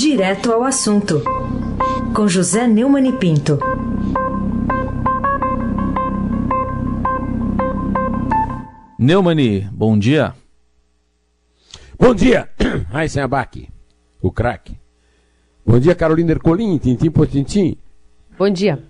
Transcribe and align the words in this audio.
Direto 0.00 0.52
ao 0.52 0.62
assunto, 0.62 1.24
com 2.14 2.28
José 2.28 2.68
Neumann 2.68 3.08
e 3.08 3.12
Pinto. 3.14 3.58
Neumani, 8.96 9.68
bom 9.72 9.98
dia. 9.98 10.36
Bom 11.98 12.14
dia, 12.14 12.48
Raíssen 12.92 13.24
Abac, 13.24 13.68
o 14.22 14.30
craque. 14.30 14.78
Bom 15.66 15.80
dia, 15.80 15.96
Carolina 15.96 16.30
Ercolim, 16.30 16.78
tintim 16.78 17.10
por 17.10 17.26
tintim. 17.26 17.76
Bom 18.38 18.50
dia. 18.50 18.80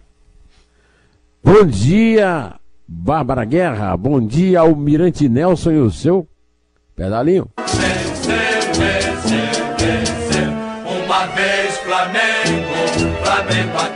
Bom 1.43 1.64
dia, 1.64 2.54
Bárbara 2.86 3.46
Guerra. 3.46 3.96
Bom 3.96 4.20
dia, 4.20 4.61
Almirante 4.61 5.27
Nelson 5.27 5.70
e 5.70 5.79
o 5.79 5.90
seu 5.90 6.29
pedalinho. 6.95 7.48
Uma 7.56 9.68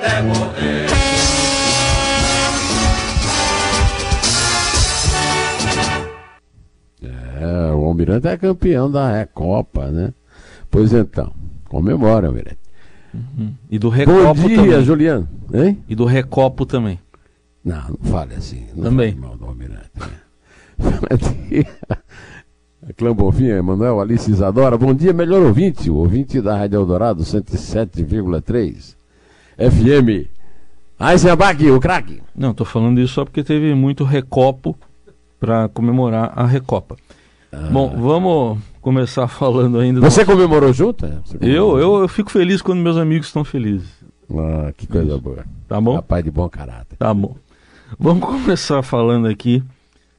até 0.02 0.22
morrer. 0.22 0.86
É, 7.02 7.72
o 7.72 7.84
Almirante 7.84 8.28
é 8.28 8.36
campeão 8.36 8.90
da 8.90 9.10
Recopa, 9.12 9.90
né? 9.90 10.12
Pois 10.70 10.92
então, 10.92 11.32
comemora, 11.68 12.26
Almirante. 12.28 12.58
Uhum. 13.14 13.54
E 13.70 13.78
do 13.78 13.88
Recopo 13.88 14.34
Bom 14.34 14.48
dia, 14.48 14.56
também. 14.56 14.84
Juliano. 14.84 15.28
Hein? 15.52 15.82
E 15.88 15.94
do 15.94 16.04
Recopo 16.04 16.64
também. 16.64 16.98
Não, 17.64 17.90
não 17.90 18.10
fale 18.10 18.34
assim. 18.34 18.66
Não 18.74 18.84
Também. 18.84 19.12
fale 19.12 19.20
mal 19.26 19.36
do 19.36 19.44
Almirante. 19.44 19.90
Né? 19.96 21.64
Clã 22.96 23.14
Bonfim, 23.14 23.46
Emanuel, 23.46 24.00
Alice 24.00 24.28
Isadora. 24.28 24.76
Bom 24.76 24.92
dia, 24.92 25.12
melhor 25.12 25.42
ouvinte. 25.42 25.88
O 25.88 25.96
ouvinte 25.96 26.40
da 26.40 26.56
Rádio 26.56 26.80
Eldorado, 26.80 27.22
107,3. 27.22 28.96
FM. 29.70 30.26
Eisenbach, 31.00 31.70
o 31.70 31.80
craque. 31.80 32.22
Não, 32.34 32.54
tô 32.54 32.64
falando 32.64 33.00
isso 33.00 33.14
só 33.14 33.24
porque 33.24 33.42
teve 33.42 33.74
muito 33.74 34.04
Recopo 34.04 34.76
para 35.40 35.68
comemorar 35.68 36.32
a 36.36 36.46
Recopa. 36.46 36.96
Bom, 37.70 37.94
vamos 37.98 38.58
começar 38.80 39.26
falando 39.28 39.78
ainda. 39.78 40.00
do- 40.00 40.06
Ah. 40.06 40.10
Você 40.10 40.24
comemorou 40.24 40.72
junto? 40.72 41.04
É, 41.04 41.18
você 41.24 41.36
Eu, 41.36 41.40
comemorou 41.40 41.78
eu, 41.78 42.02
eu 42.02 42.08
fico 42.08 42.30
feliz 42.30 42.62
quando 42.62 42.80
meus 42.80 42.96
amigos 42.96 43.26
estão 43.26 43.44
felizes. 43.44 43.88
Ah, 44.34 44.72
que 44.76 44.86
coisa 44.86 45.18
boa. 45.18 45.44
Tá 45.68 45.80
bom? 45.80 45.94
Rapaz 45.96 46.24
de 46.24 46.30
bom 46.30 46.48
caráter. 46.48 46.96
Tá 46.96 47.12
bom. 47.12 47.36
Vamos 47.98 48.24
começar 48.24 48.82
falando 48.82 49.26
aqui 49.26 49.62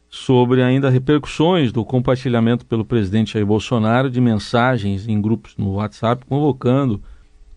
sobre 0.09 0.61
ainda 0.61 0.89
repercussões 0.91 1.71
do 1.71 1.83
compartilhamento 1.83 2.65
pelo 2.67 2.85
presidente 2.85 3.33
Jair 3.33 3.45
Bolsonaro 3.45 4.11
de 4.11 4.21
mensagens 4.21 5.07
em 5.07 5.19
grupos 5.19 5.55
no 5.57 5.71
WhatsApp 5.73 6.23
convocando 6.27 7.01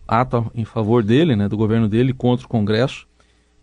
ato 0.07 0.51
em 0.55 0.65
favor 0.65 1.03
dele, 1.03 1.35
né, 1.35 1.49
do 1.49 1.57
governo 1.57 1.89
dele 1.89 2.13
contra 2.13 2.47
o 2.47 2.49
Congresso. 2.49 3.07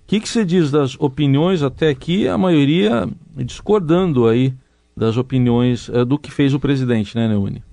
O 0.03 0.07
que, 0.07 0.19
que 0.19 0.27
você 0.27 0.43
diz 0.43 0.69
das 0.69 0.99
opiniões 0.99 1.63
até 1.63 1.89
aqui? 1.89 2.27
A 2.27 2.37
maioria 2.37 3.07
discordando 3.35 4.27
aí 4.27 4.53
das 4.95 5.17
opiniões 5.17 5.89
eh, 5.89 6.03
do 6.03 6.19
que 6.19 6.29
fez 6.29 6.53
o 6.53 6.59
presidente, 6.59 7.15
né, 7.15 7.27
Neune? 7.27 7.63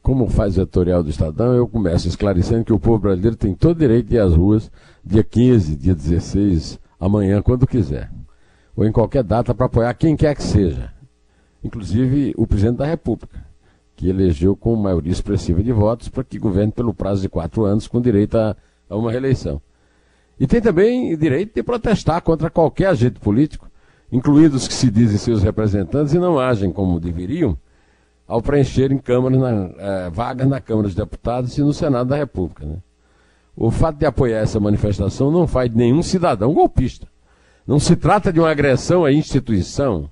Como 0.00 0.28
faz 0.28 0.56
o 0.56 0.62
editorial 0.62 1.02
do 1.02 1.10
Estadão, 1.10 1.54
eu 1.54 1.68
começo 1.68 2.08
esclarecendo 2.08 2.64
que 2.64 2.72
o 2.72 2.78
povo 2.78 2.98
brasileiro 2.98 3.36
tem 3.36 3.54
todo 3.54 3.78
direito 3.78 4.08
de 4.08 4.16
ir 4.16 4.20
às 4.20 4.34
ruas 4.34 4.70
dia 5.04 5.22
15, 5.22 5.76
dia 5.76 5.94
16, 5.94 6.78
amanhã, 6.98 7.42
quando 7.42 7.66
quiser. 7.66 8.10
Ou 8.74 8.86
em 8.86 8.92
qualquer 8.92 9.22
data 9.22 9.54
para 9.54 9.66
apoiar 9.66 9.94
quem 9.94 10.16
quer 10.16 10.34
que 10.34 10.42
seja. 10.42 10.92
Inclusive 11.62 12.34
o 12.36 12.46
presidente 12.46 12.78
da 12.78 12.86
República, 12.86 13.44
que 14.02 14.08
elegeu 14.08 14.56
com 14.56 14.74
maioria 14.74 15.12
expressiva 15.12 15.62
de 15.62 15.70
votos 15.70 16.08
para 16.08 16.24
que 16.24 16.36
governe 16.36 16.72
pelo 16.72 16.92
prazo 16.92 17.22
de 17.22 17.28
quatro 17.28 17.64
anos 17.64 17.86
com 17.86 18.00
direito 18.00 18.36
a, 18.36 18.56
a 18.90 18.96
uma 18.96 19.12
reeleição. 19.12 19.62
E 20.40 20.44
tem 20.44 20.60
também 20.60 21.16
direito 21.16 21.54
de 21.54 21.62
protestar 21.62 22.20
contra 22.20 22.50
qualquer 22.50 22.86
agente 22.86 23.20
político, 23.20 23.70
incluindo 24.10 24.56
os 24.56 24.66
que 24.66 24.74
se 24.74 24.90
dizem 24.90 25.18
seus 25.18 25.40
representantes 25.40 26.12
e 26.14 26.18
não 26.18 26.36
agem 26.36 26.72
como 26.72 26.98
deveriam, 26.98 27.56
ao 28.26 28.42
preencherem 28.42 28.98
câmaras 28.98 29.38
na, 29.38 29.70
eh, 29.78 30.10
vagas 30.12 30.48
na 30.48 30.60
Câmara 30.60 30.88
dos 30.88 30.96
Deputados 30.96 31.56
e 31.56 31.60
no 31.60 31.72
Senado 31.72 32.08
da 32.08 32.16
República. 32.16 32.66
Né? 32.66 32.78
O 33.56 33.70
fato 33.70 33.98
de 33.98 34.04
apoiar 34.04 34.40
essa 34.40 34.58
manifestação 34.58 35.30
não 35.30 35.46
faz 35.46 35.70
de 35.70 35.76
nenhum 35.76 36.02
cidadão 36.02 36.52
golpista. 36.52 37.06
Não 37.64 37.78
se 37.78 37.94
trata 37.94 38.32
de 38.32 38.40
uma 38.40 38.50
agressão 38.50 39.04
à 39.04 39.12
instituição, 39.12 40.10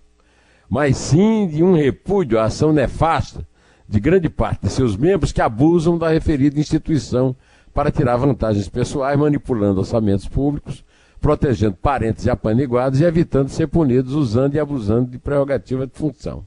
mas 0.68 0.96
sim 0.96 1.48
de 1.48 1.64
um 1.64 1.74
repúdio 1.74 2.38
à 2.38 2.44
ação 2.44 2.72
nefasta 2.72 3.44
de 3.90 3.98
grande 3.98 4.30
parte 4.30 4.62
de 4.62 4.70
seus 4.70 4.96
membros 4.96 5.32
que 5.32 5.40
abusam 5.40 5.98
da 5.98 6.08
referida 6.08 6.60
instituição 6.60 7.34
para 7.74 7.90
tirar 7.90 8.16
vantagens 8.16 8.68
pessoais, 8.68 9.18
manipulando 9.18 9.80
orçamentos 9.80 10.28
públicos, 10.28 10.84
protegendo 11.20 11.76
parentes 11.76 12.24
e 12.24 12.30
apaniguados 12.30 13.00
e 13.00 13.04
evitando 13.04 13.48
ser 13.48 13.66
punidos 13.66 14.14
usando 14.14 14.54
e 14.54 14.60
abusando 14.60 15.10
de 15.10 15.18
prerrogativa 15.18 15.88
de 15.88 15.92
função. 15.92 16.46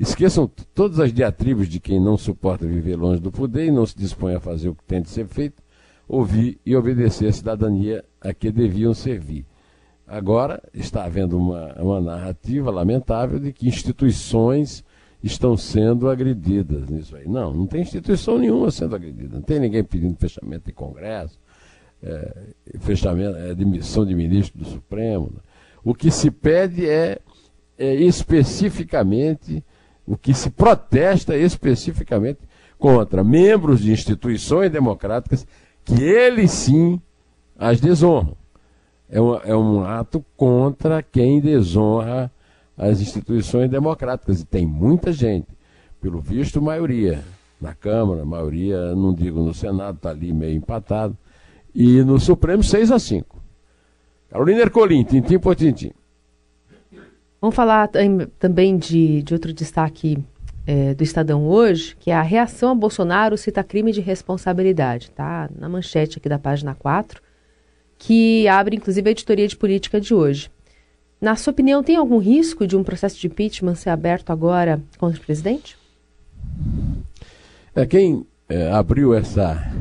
Esqueçam 0.00 0.50
todas 0.74 0.98
as 0.98 1.12
diatribos 1.12 1.68
de 1.68 1.78
quem 1.78 2.00
não 2.00 2.18
suporta 2.18 2.66
viver 2.66 2.96
longe 2.96 3.20
do 3.20 3.30
poder 3.30 3.66
e 3.66 3.70
não 3.70 3.86
se 3.86 3.96
dispõe 3.96 4.34
a 4.34 4.40
fazer 4.40 4.68
o 4.68 4.74
que 4.74 4.82
tem 4.82 5.00
de 5.00 5.10
ser 5.10 5.28
feito, 5.28 5.62
ouvir 6.08 6.58
e 6.66 6.74
obedecer 6.74 7.28
a 7.28 7.32
cidadania 7.32 8.04
a 8.20 8.34
que 8.34 8.50
deviam 8.50 8.92
servir. 8.94 9.46
Agora 10.08 10.60
está 10.74 11.04
havendo 11.04 11.38
uma, 11.38 11.72
uma 11.74 12.00
narrativa 12.00 12.68
lamentável 12.68 13.38
de 13.38 13.52
que 13.52 13.68
instituições 13.68 14.84
estão 15.22 15.56
sendo 15.56 16.10
agredidas 16.10 16.88
nisso 16.88 17.16
aí. 17.16 17.28
Não, 17.28 17.52
não 17.52 17.66
tem 17.66 17.82
instituição 17.82 18.38
nenhuma 18.38 18.70
sendo 18.70 18.96
agredida. 18.96 19.36
Não 19.36 19.42
tem 19.42 19.60
ninguém 19.60 19.84
pedindo 19.84 20.16
fechamento 20.16 20.66
de 20.66 20.72
Congresso, 20.72 21.38
é, 22.02 22.46
fechamento, 22.80 23.36
é, 23.36 23.54
demissão 23.54 24.04
de 24.04 24.14
ministro 24.14 24.58
do 24.58 24.64
Supremo. 24.64 25.30
né? 25.32 25.40
O 25.84 25.94
que 25.94 26.10
se 26.10 26.30
pede 26.30 26.88
é, 26.88 27.20
é 27.78 27.94
especificamente, 27.94 29.64
o 30.06 30.16
que 30.16 30.34
se 30.34 30.50
protesta 30.50 31.36
especificamente 31.36 32.40
contra 32.78 33.22
membros 33.22 33.80
de 33.80 33.92
instituições 33.92 34.70
democráticas 34.70 35.46
que 35.84 36.02
eles 36.02 36.50
sim 36.50 37.00
as 37.56 37.80
desonram. 37.80 38.36
É 39.08 39.20
um, 39.20 39.36
é 39.36 39.56
um 39.56 39.84
ato 39.84 40.24
contra 40.36 41.02
quem 41.02 41.40
desonra 41.40 42.30
as 42.90 43.00
instituições 43.00 43.70
democráticas. 43.70 44.40
E 44.40 44.44
tem 44.46 44.66
muita 44.66 45.12
gente, 45.12 45.46
pelo 46.00 46.20
visto, 46.20 46.60
maioria 46.60 47.22
na 47.60 47.74
Câmara, 47.74 48.24
maioria, 48.24 48.94
não 48.94 49.14
digo 49.14 49.40
no 49.40 49.54
Senado, 49.54 49.96
está 49.96 50.10
ali 50.10 50.32
meio 50.32 50.56
empatado, 50.56 51.16
e 51.74 52.02
no 52.02 52.18
Supremo 52.18 52.62
6 52.62 52.90
a 52.90 52.98
5. 52.98 53.40
Carolina 54.28 54.62
Ercolim, 54.62 55.04
tintim 55.04 55.38
por 55.38 55.54
tintim. 55.54 55.92
Vamos 57.40 57.54
falar 57.54 57.88
tam- 57.88 58.26
também 58.38 58.76
de, 58.76 59.22
de 59.22 59.32
outro 59.34 59.52
destaque 59.52 60.18
eh, 60.66 60.94
do 60.94 61.02
Estadão 61.02 61.46
hoje, 61.46 61.96
que 61.98 62.10
é 62.10 62.14
a 62.14 62.22
reação 62.22 62.70
a 62.70 62.74
Bolsonaro 62.74 63.36
cita 63.36 63.62
crime 63.64 63.92
de 63.92 64.00
responsabilidade, 64.00 65.10
tá? 65.10 65.48
Na 65.56 65.68
manchete 65.68 66.18
aqui 66.18 66.28
da 66.28 66.38
página 66.38 66.74
4, 66.74 67.20
que 67.98 68.46
abre 68.48 68.76
inclusive 68.76 69.08
a 69.08 69.12
editoria 69.12 69.46
de 69.46 69.56
política 69.56 70.00
de 70.00 70.14
hoje. 70.14 70.50
Na 71.22 71.36
sua 71.36 71.52
opinião, 71.52 71.84
tem 71.84 71.94
algum 71.94 72.18
risco 72.18 72.66
de 72.66 72.76
um 72.76 72.82
processo 72.82 73.16
de 73.16 73.28
impeachment 73.28 73.76
ser 73.76 73.90
aberto 73.90 74.30
agora 74.30 74.82
contra 74.98 75.20
o 75.20 75.24
presidente? 75.24 75.78
É, 77.72 77.86
quem 77.86 78.26
é, 78.48 78.72
abriu 78.72 79.14
essa 79.14 79.72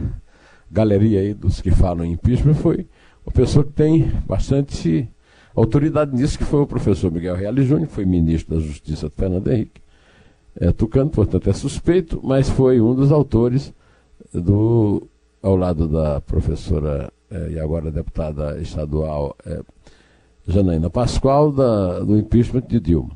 galeria 0.69 1.19
aí 1.19 1.33
dos 1.33 1.59
que 1.59 1.71
falam 1.71 2.05
em 2.05 2.11
impeachment 2.11 2.53
foi 2.53 2.87
uma 3.25 3.33
pessoa 3.33 3.65
que 3.65 3.71
tem 3.71 4.03
bastante 4.27 5.09
autoridade 5.55 6.15
nisso, 6.15 6.37
que 6.37 6.43
foi 6.43 6.61
o 6.61 6.67
professor 6.67 7.11
Miguel 7.11 7.35
Reale 7.35 7.63
Júnior, 7.63 7.87
que 7.87 7.95
foi 7.95 8.05
ministro 8.05 8.55
da 8.55 8.61
Justiça 8.61 9.09
do 9.09 9.15
Fernando 9.15 9.51
Henrique. 9.51 9.81
É 10.55 10.71
tucano, 10.71 11.09
portanto 11.09 11.49
é 11.49 11.53
suspeito, 11.53 12.21
mas 12.23 12.49
foi 12.49 12.79
um 12.79 12.93
dos 12.93 13.11
autores 13.11 13.73
do, 14.31 15.07
ao 15.41 15.55
lado 15.55 15.87
da 15.87 16.21
professora 16.21 17.11
eh, 17.31 17.53
e 17.53 17.59
agora 17.59 17.89
deputada 17.89 18.59
estadual 18.61 19.35
eh, 19.43 19.63
Janaína 20.47 20.89
Pascoal, 20.89 21.51
da- 21.51 21.99
do 21.99 22.17
impeachment 22.17 22.63
de 22.67 22.79
Dilma. 22.79 23.11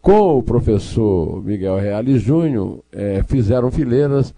Com 0.00 0.38
o 0.38 0.42
professor 0.42 1.42
Miguel 1.44 1.76
Reale 1.76 2.18
Júnior, 2.18 2.80
eh, 2.92 3.22
fizeram 3.26 3.70
fileiras 3.70 4.34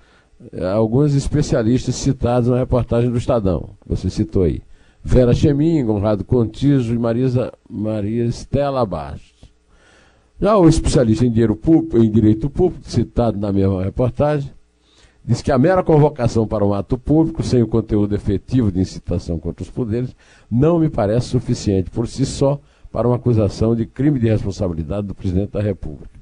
eh, 0.53 0.67
alguns 0.71 1.15
especialistas 1.15 1.95
citados 1.97 2.49
na 2.49 2.59
reportagem 2.59 3.11
do 3.11 3.19
Estadão, 3.19 3.71
que 3.83 3.89
você 3.89 4.09
citou 4.09 4.43
aí. 4.45 4.63
Vera 5.05 5.33
Chemin, 5.35 5.85
Conrado 5.85 6.25
Contijo 6.25 6.95
e 6.95 6.99
Marisa, 6.99 7.53
Maria 7.69 8.25
Estela 8.25 8.85
Bastos. 8.85 9.51
Já 10.41 10.57
o 10.57 10.67
especialista 10.69 11.27
em, 11.27 11.31
público, 11.55 11.99
em 11.99 12.11
direito 12.11 12.49
público, 12.49 12.85
citado 12.89 13.39
na 13.39 13.53
mesma 13.53 13.85
reportagem, 13.85 14.51
diz 15.25 15.43
que 15.43 15.53
a 15.53 15.59
mera 15.59 15.83
convocação 15.83 16.47
para 16.47 16.65
um 16.65 16.73
ato 16.73 16.97
público, 16.97 17.43
sem 17.43 17.63
o 17.63 17.67
conteúdo 17.67 18.15
efetivo 18.15 18.73
de 18.73 18.81
incitação 18.81 19.39
contra 19.39 19.63
os 19.63 19.71
poderes, 19.71 20.15
não 20.51 20.79
me 20.79 20.89
parece 20.89 21.29
suficiente 21.29 21.91
por 21.91 22.09
si 22.09 22.25
só 22.25 22.61
para 22.91 23.07
uma 23.07 23.17
acusação 23.17 23.75
de 23.75 23.87
crime 23.87 24.19
de 24.19 24.29
responsabilidade 24.29 25.07
do 25.07 25.15
presidente 25.15 25.53
da 25.53 25.61
República. 25.61 26.19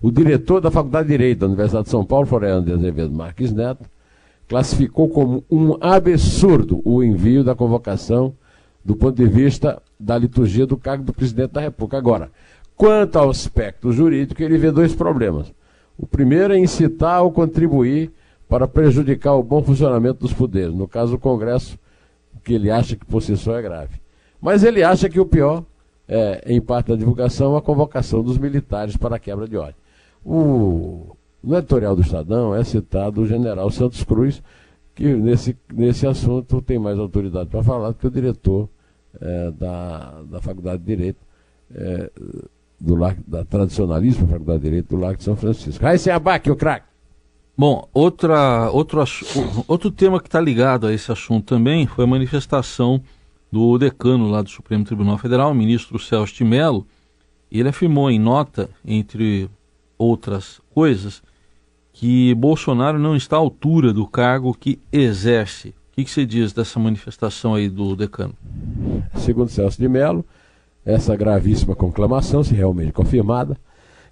O 0.00 0.10
diretor 0.10 0.60
da 0.60 0.70
Faculdade 0.70 1.08
de 1.08 1.14
Direito 1.14 1.40
da 1.40 1.46
Universidade 1.46 1.84
de 1.84 1.90
São 1.90 2.04
Paulo, 2.04 2.26
Floriano 2.26 2.64
de 2.64 2.72
Azevedo 2.72 3.12
Marques 3.12 3.52
Neto, 3.52 3.84
classificou 4.46 5.08
como 5.08 5.44
um 5.50 5.76
absurdo 5.80 6.80
o 6.84 7.02
envio 7.02 7.44
da 7.44 7.54
convocação 7.54 8.32
do 8.84 8.96
ponto 8.96 9.16
de 9.16 9.28
vista 9.28 9.82
da 10.00 10.16
liturgia 10.16 10.66
do 10.66 10.76
cargo 10.76 11.04
do 11.04 11.12
presidente 11.12 11.52
da 11.52 11.60
República. 11.60 11.98
Agora, 11.98 12.30
quanto 12.74 13.18
ao 13.18 13.28
aspecto 13.28 13.92
jurídico, 13.92 14.42
ele 14.42 14.56
vê 14.56 14.70
dois 14.70 14.94
problemas. 14.94 15.52
O 15.98 16.06
primeiro 16.06 16.54
é 16.54 16.58
incitar 16.58 17.22
ou 17.22 17.32
contribuir 17.32 18.10
para 18.48 18.66
prejudicar 18.66 19.34
o 19.34 19.42
bom 19.42 19.62
funcionamento 19.62 20.20
dos 20.20 20.32
poderes, 20.32 20.74
no 20.74 20.88
caso 20.88 21.16
o 21.16 21.18
Congresso, 21.18 21.78
que 22.42 22.54
ele 22.54 22.70
acha 22.70 22.96
que 22.96 23.04
por 23.04 23.22
si 23.22 23.36
só 23.36 23.56
é 23.56 23.62
grave. 23.62 24.00
Mas 24.40 24.64
ele 24.64 24.82
acha 24.82 25.08
que 25.08 25.20
o 25.20 25.26
pior 25.26 25.64
é, 26.08 26.42
em 26.46 26.60
parte 26.60 26.88
da 26.88 26.96
divulgação, 26.96 27.54
a 27.54 27.62
convocação 27.62 28.22
dos 28.22 28.38
militares 28.38 28.96
para 28.96 29.16
a 29.16 29.18
quebra 29.18 29.46
de 29.46 29.56
ordem. 29.56 29.76
O, 30.24 31.14
no 31.42 31.56
editorial 31.56 31.94
do 31.94 32.02
Estadão 32.02 32.54
é 32.54 32.64
citado 32.64 33.20
o 33.20 33.26
general 33.26 33.70
Santos 33.70 34.02
Cruz, 34.02 34.42
que 34.94 35.12
nesse, 35.14 35.56
nesse 35.72 36.06
assunto 36.06 36.62
tem 36.62 36.78
mais 36.78 36.98
autoridade 36.98 37.50
para 37.50 37.62
falar 37.62 37.90
do 37.90 37.94
que 37.94 38.06
o 38.06 38.10
diretor 38.10 38.68
é, 39.20 39.50
da, 39.52 40.22
da 40.22 40.40
Faculdade 40.40 40.82
de 40.82 40.96
Direito, 40.96 41.20
é, 41.74 42.10
do 42.80 42.96
da 43.26 43.44
tradicionalismo 43.44 44.26
da 44.26 44.32
Faculdade 44.32 44.60
de 44.60 44.64
Direito 44.64 44.88
do 44.88 44.96
Largo 44.96 45.18
de 45.18 45.24
São 45.24 45.36
Francisco. 45.36 45.84
Aí 45.84 45.98
sem 45.98 46.12
abaque, 46.12 46.50
o 46.50 46.56
craque. 46.56 46.86
Bom, 47.58 47.88
outra, 47.92 48.70
outro, 48.70 49.02
outro 49.66 49.90
tema 49.90 50.20
que 50.20 50.28
está 50.28 50.40
ligado 50.40 50.86
a 50.86 50.92
esse 50.92 51.10
assunto 51.10 51.44
também 51.44 51.88
foi 51.88 52.04
a 52.04 52.06
manifestação 52.06 53.02
do 53.50 53.76
decano 53.76 54.30
lá 54.30 54.42
do 54.42 54.48
Supremo 54.48 54.84
Tribunal 54.84 55.18
Federal, 55.18 55.50
o 55.50 55.54
ministro 55.56 55.98
Celso 55.98 56.32
de 56.36 56.44
Mello, 56.44 56.86
ele 57.50 57.68
afirmou 57.68 58.08
em 58.12 58.18
nota, 58.20 58.70
entre 58.84 59.50
outras 59.98 60.60
coisas, 60.72 61.20
que 61.92 62.32
Bolsonaro 62.36 62.96
não 62.96 63.16
está 63.16 63.34
à 63.34 63.40
altura 63.40 63.92
do 63.92 64.06
cargo 64.06 64.54
que 64.54 64.78
exerce. 64.92 65.70
O 65.70 65.96
que, 65.96 66.04
que 66.04 66.10
você 66.12 66.24
diz 66.24 66.52
dessa 66.52 66.78
manifestação 66.78 67.56
aí 67.56 67.68
do 67.68 67.96
decano? 67.96 68.34
Segundo 69.16 69.48
Celso 69.48 69.80
de 69.80 69.88
Mello, 69.88 70.24
essa 70.86 71.16
gravíssima 71.16 71.74
conclamação, 71.74 72.44
se 72.44 72.54
realmente 72.54 72.92
confirmada, 72.92 73.58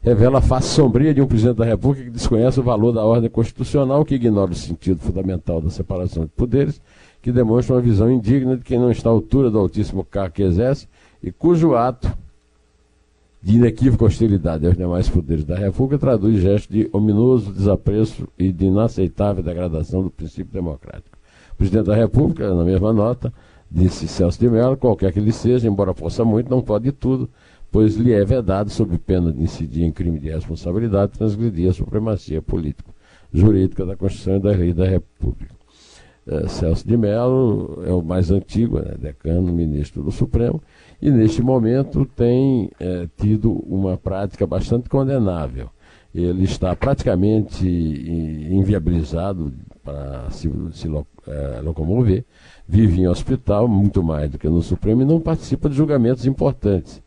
revela 0.07 0.39
a 0.39 0.41
face 0.41 0.69
sombria 0.69 1.13
de 1.13 1.21
um 1.21 1.27
presidente 1.27 1.57
da 1.57 1.65
República 1.65 2.05
que 2.05 2.13
desconhece 2.13 2.61
o 2.61 2.63
valor 2.63 2.93
da 2.93 3.05
ordem 3.05 3.29
constitucional, 3.29 4.05
que 4.05 4.15
ignora 4.15 4.53
o 4.53 4.55
sentido 4.55 5.01
fundamental 5.01 5.61
da 5.61 5.69
separação 5.69 6.23
de 6.23 6.31
poderes 6.31 6.81
que 7.21 7.33
demonstra 7.33 7.75
uma 7.75 7.83
visão 7.83 8.09
indigna 8.09 8.57
de 8.57 8.63
quem 8.63 8.79
não 8.79 8.89
está 8.89 9.11
à 9.11 9.13
altura 9.13 9.51
do 9.51 9.59
altíssimo 9.59 10.05
cargo 10.05 10.37
que 10.37 10.45
exerce 10.45 10.87
e 11.21 11.33
cujo 11.33 11.75
ato 11.75 12.09
de 13.43 13.57
inequívoca 13.57 14.05
hostilidade 14.05 14.65
aos 14.65 14.77
demais 14.77 15.09
poderes 15.09 15.45
da 15.45 15.57
República 15.57 15.99
traduz 15.99 16.41
gesto 16.41 16.73
de 16.73 16.89
ominoso 16.93 17.53
desapreço 17.53 18.29
e 18.39 18.53
de 18.53 18.67
inaceitável 18.67 19.43
degradação 19.43 20.05
do 20.05 20.11
princípio 20.11 20.53
democrático. 20.53 21.19
O 21.55 21.57
presidente 21.57 21.87
da 21.87 21.97
República, 21.97 22.55
na 22.55 22.63
mesma 22.63 22.93
nota, 22.93 23.33
disse 23.69 24.07
Celso 24.07 24.39
de 24.39 24.49
Mello, 24.49 24.77
qualquer 24.77 25.13
que 25.13 25.19
ele 25.19 25.33
seja, 25.33 25.67
embora 25.67 25.93
possa 25.93 26.25
muito, 26.25 26.49
não 26.49 26.63
pode 26.63 26.93
tudo, 26.93 27.29
pois 27.71 27.97
lhe 27.97 28.13
é 28.13 28.25
vedado, 28.25 28.71
sob 28.71 28.97
pena 28.99 29.33
de 29.33 29.43
incidir 29.43 29.85
em 29.85 29.93
crime 29.93 30.19
de 30.19 30.31
responsabilidade, 30.31 31.13
transgredir 31.13 31.71
a 31.71 31.73
supremacia 31.73 32.41
política, 32.41 32.91
jurídica 33.33 33.85
da 33.85 33.97
Constituição 33.97 34.37
e 34.37 34.41
da 34.41 34.51
lei 34.51 34.73
da 34.73 34.87
República 34.87 35.57
é, 36.27 36.49
Celso 36.49 36.87
de 36.87 36.97
Mello 36.97 37.83
é 37.87 37.93
o 37.93 38.03
mais 38.03 38.31
antigo, 38.31 38.81
né, 38.81 38.97
decano, 38.99 39.53
ministro 39.53 40.03
do 40.03 40.11
Supremo, 40.11 40.61
e 41.01 41.11
neste 41.11 41.41
momento 41.41 42.05
tem 42.05 42.71
é, 42.81 43.09
tido 43.17 43.53
uma 43.53 43.97
prática 43.97 44.47
bastante 44.47 44.89
condenável. 44.89 45.71
Ele 46.13 46.45
está 46.45 46.75
praticamente 46.75 47.67
inviabilizado 47.67 49.53
para 49.85 50.31
se, 50.31 50.51
se 50.73 50.89
é, 51.27 51.61
locomover, 51.61 52.25
vive 52.67 53.03
em 53.03 53.07
hospital, 53.07 53.69
muito 53.69 54.03
mais 54.03 54.31
do 54.31 54.39
que 54.39 54.49
no 54.49 54.63
Supremo, 54.63 55.03
e 55.03 55.05
não 55.05 55.21
participa 55.21 55.69
de 55.69 55.77
julgamentos 55.77 56.25
importantes, 56.25 57.03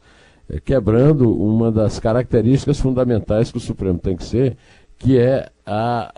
quebrando 0.66 1.32
uma 1.32 1.72
das 1.72 2.00
características 2.00 2.80
fundamentais 2.80 3.52
que 3.52 3.58
o 3.58 3.62
Supremo 3.62 4.00
tem 4.00 4.16
que 4.16 4.24
ser, 4.24 4.58
que 4.98 5.18
é 5.18 5.50
a, 5.66 6.14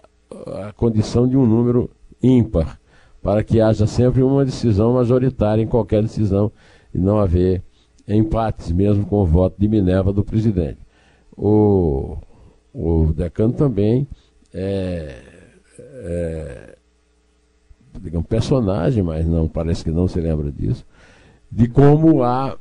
a 0.68 0.74
condição 0.74 1.28
de 1.28 1.36
um 1.36 1.46
número 1.46 1.90
ímpar 2.24 2.80
para 3.22 3.44
que 3.44 3.60
haja 3.60 3.86
sempre 3.86 4.24
uma 4.24 4.46
decisão 4.46 4.94
majoritária 4.94 5.62
em 5.62 5.68
qualquer 5.68 6.02
decisão 6.02 6.52
e 6.94 6.98
não 6.98 7.20
haver 7.20 7.62
empates, 8.08 8.72
mesmo 8.72 9.06
com 9.06 9.18
o 9.18 9.26
voto 9.26 9.56
de 9.60 9.68
Minerva 9.68 10.12
do 10.12 10.24
presidente. 10.24 10.80
O, 11.38 12.18
o 12.74 13.14
decano 13.14 13.54
também 13.54 14.08
é, 14.54 15.20
é 15.78 16.78
digamos, 18.00 18.28
personagem, 18.28 19.04
mas 19.04 19.26
não 19.26 19.48
parece 19.48 19.84
que 19.84 19.92
não 19.92 20.08
se 20.08 20.20
lembra 20.20 20.52
disso, 20.52 20.86
de 21.52 21.68
como 21.68 22.24
há 22.24 22.58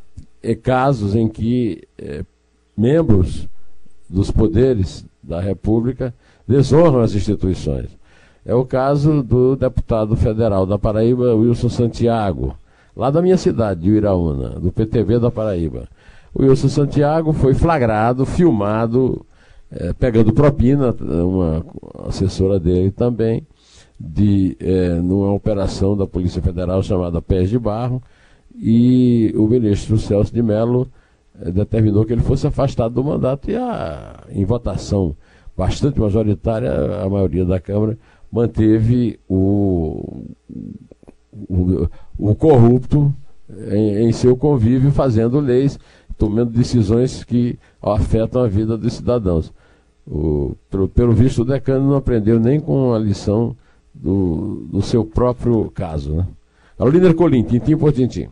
casos 0.62 1.14
em 1.14 1.28
que 1.28 1.82
é, 1.98 2.25
membros 2.76 3.48
dos 4.08 4.31
poderes 4.31 5.04
da 5.22 5.40
República 5.40 6.14
desonram 6.46 7.00
as 7.00 7.14
instituições. 7.14 7.88
É 8.44 8.54
o 8.54 8.64
caso 8.64 9.22
do 9.22 9.54
deputado 9.54 10.16
federal 10.16 10.64
da 10.66 10.78
Paraíba, 10.78 11.34
Wilson 11.34 11.69
Santiago, 11.69 12.56
lá 12.96 13.10
da 13.10 13.20
minha 13.20 13.37
cidade, 13.37 13.82
de 13.82 13.90
Uiraúna, 13.90 14.50
do 14.58 14.72
PTB 14.72 15.19
da 15.19 15.31
Paraíba. 15.31 15.87
O 16.34 16.42
Wilson 16.42 16.69
Santiago 16.69 17.32
foi 17.32 17.54
flagrado, 17.54 18.25
filmado, 18.25 19.25
é, 19.70 19.92
pegando 19.92 20.32
propina, 20.32 20.94
uma 21.00 21.64
assessora 22.08 22.58
dele 22.58 22.90
também, 22.90 23.46
de, 23.98 24.56
é, 24.58 24.94
numa 24.94 25.32
operação 25.32 25.96
da 25.96 26.06
Polícia 26.06 26.40
Federal 26.40 26.82
chamada 26.82 27.20
Pés 27.20 27.50
de 27.50 27.58
Barro, 27.58 28.02
e 28.55 29.32
o 29.37 29.47
ministro 29.47 29.99
Celso 29.99 30.32
de 30.32 30.43
Mello 30.43 30.88
é, 31.41 31.50
determinou 31.50 32.05
que 32.05 32.12
ele 32.12 32.23
fosse 32.23 32.47
afastado 32.47 32.94
do 32.94 33.05
mandato 33.05 33.50
e 33.50 33.56
a, 33.56 34.25
em 34.31 34.44
votação 34.44 35.17
bastante 35.56 36.00
majoritária, 36.00 36.70
a 37.02 37.08
maioria 37.08 37.44
da 37.44 37.61
Câmara 37.61 37.99
manteve 38.31 39.19
o, 39.29 40.25
o, 41.32 41.88
o 42.19 42.35
corrupto 42.35 43.12
em, 43.70 44.06
em, 44.06 44.12
seu 44.12 44.37
convívio, 44.37 44.91
fazendo 44.91 45.41
leis, 45.41 45.79
tomando 46.17 46.50
decisões 46.50 47.25
que 47.25 47.58
afetam 47.82 48.43
a 48.43 48.49
vida 48.49 48.79
dos 48.79 48.94
cidadãos. 48.94 49.52
O, 50.06 50.55
pelo, 50.70 50.88
pelo 50.88 51.12
visto, 51.12 51.43
o 51.43 51.44
decano 51.44 51.88
não 51.88 51.97
aprendeu 51.97 52.38
nem 52.38 52.61
com 52.61 52.95
a 52.95 52.99
lição 52.99 53.57
do, 53.92 54.66
do 54.71 54.83
seu 54.83 55.04
próprio 55.04 55.71
caso. 55.71 56.14
Né? 56.14 56.26
Carolina 56.78 57.09
Ercolim, 57.09 57.42
tintim 57.42 57.76
por 57.76 57.92
tintim. 57.92 58.28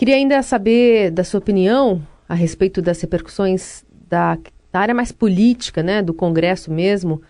Queria 0.00 0.16
ainda 0.16 0.42
saber 0.42 1.10
da 1.10 1.22
sua 1.22 1.36
opinião 1.36 2.00
a 2.26 2.34
respeito 2.34 2.80
das 2.80 2.98
repercussões 3.02 3.84
da, 4.08 4.38
da 4.72 4.80
área 4.80 4.94
mais 4.94 5.12
política, 5.12 5.82
né, 5.82 6.00
do 6.00 6.14
Congresso 6.14 6.72
mesmo, 6.72 7.20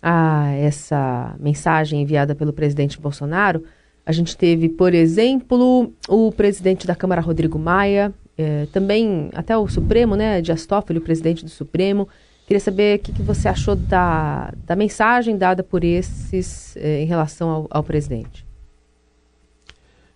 a 0.00 0.52
essa 0.52 1.34
mensagem 1.40 2.00
enviada 2.00 2.32
pelo 2.32 2.52
presidente 2.52 3.00
Bolsonaro, 3.00 3.64
a 4.06 4.12
gente 4.12 4.36
teve, 4.36 4.68
por 4.68 4.94
exemplo, 4.94 5.92
o 6.08 6.30
presidente 6.30 6.86
da 6.86 6.94
Câmara, 6.94 7.20
Rodrigo 7.20 7.58
Maia, 7.58 8.14
eh, 8.38 8.68
também 8.72 9.28
até 9.34 9.58
o 9.58 9.66
Supremo, 9.66 10.14
né, 10.14 10.40
Dias 10.40 10.64
Toffoli, 10.64 11.00
o 11.00 11.02
presidente 11.02 11.44
do 11.44 11.50
Supremo. 11.50 12.08
Queria 12.46 12.60
saber 12.60 13.00
o 13.00 13.02
que, 13.02 13.10
que 13.10 13.22
você 13.22 13.48
achou 13.48 13.74
da, 13.74 14.54
da 14.64 14.76
mensagem 14.76 15.36
dada 15.36 15.64
por 15.64 15.82
esses 15.82 16.76
eh, 16.76 17.02
em 17.02 17.04
relação 17.04 17.50
ao, 17.50 17.66
ao 17.68 17.82
presidente. 17.82 18.51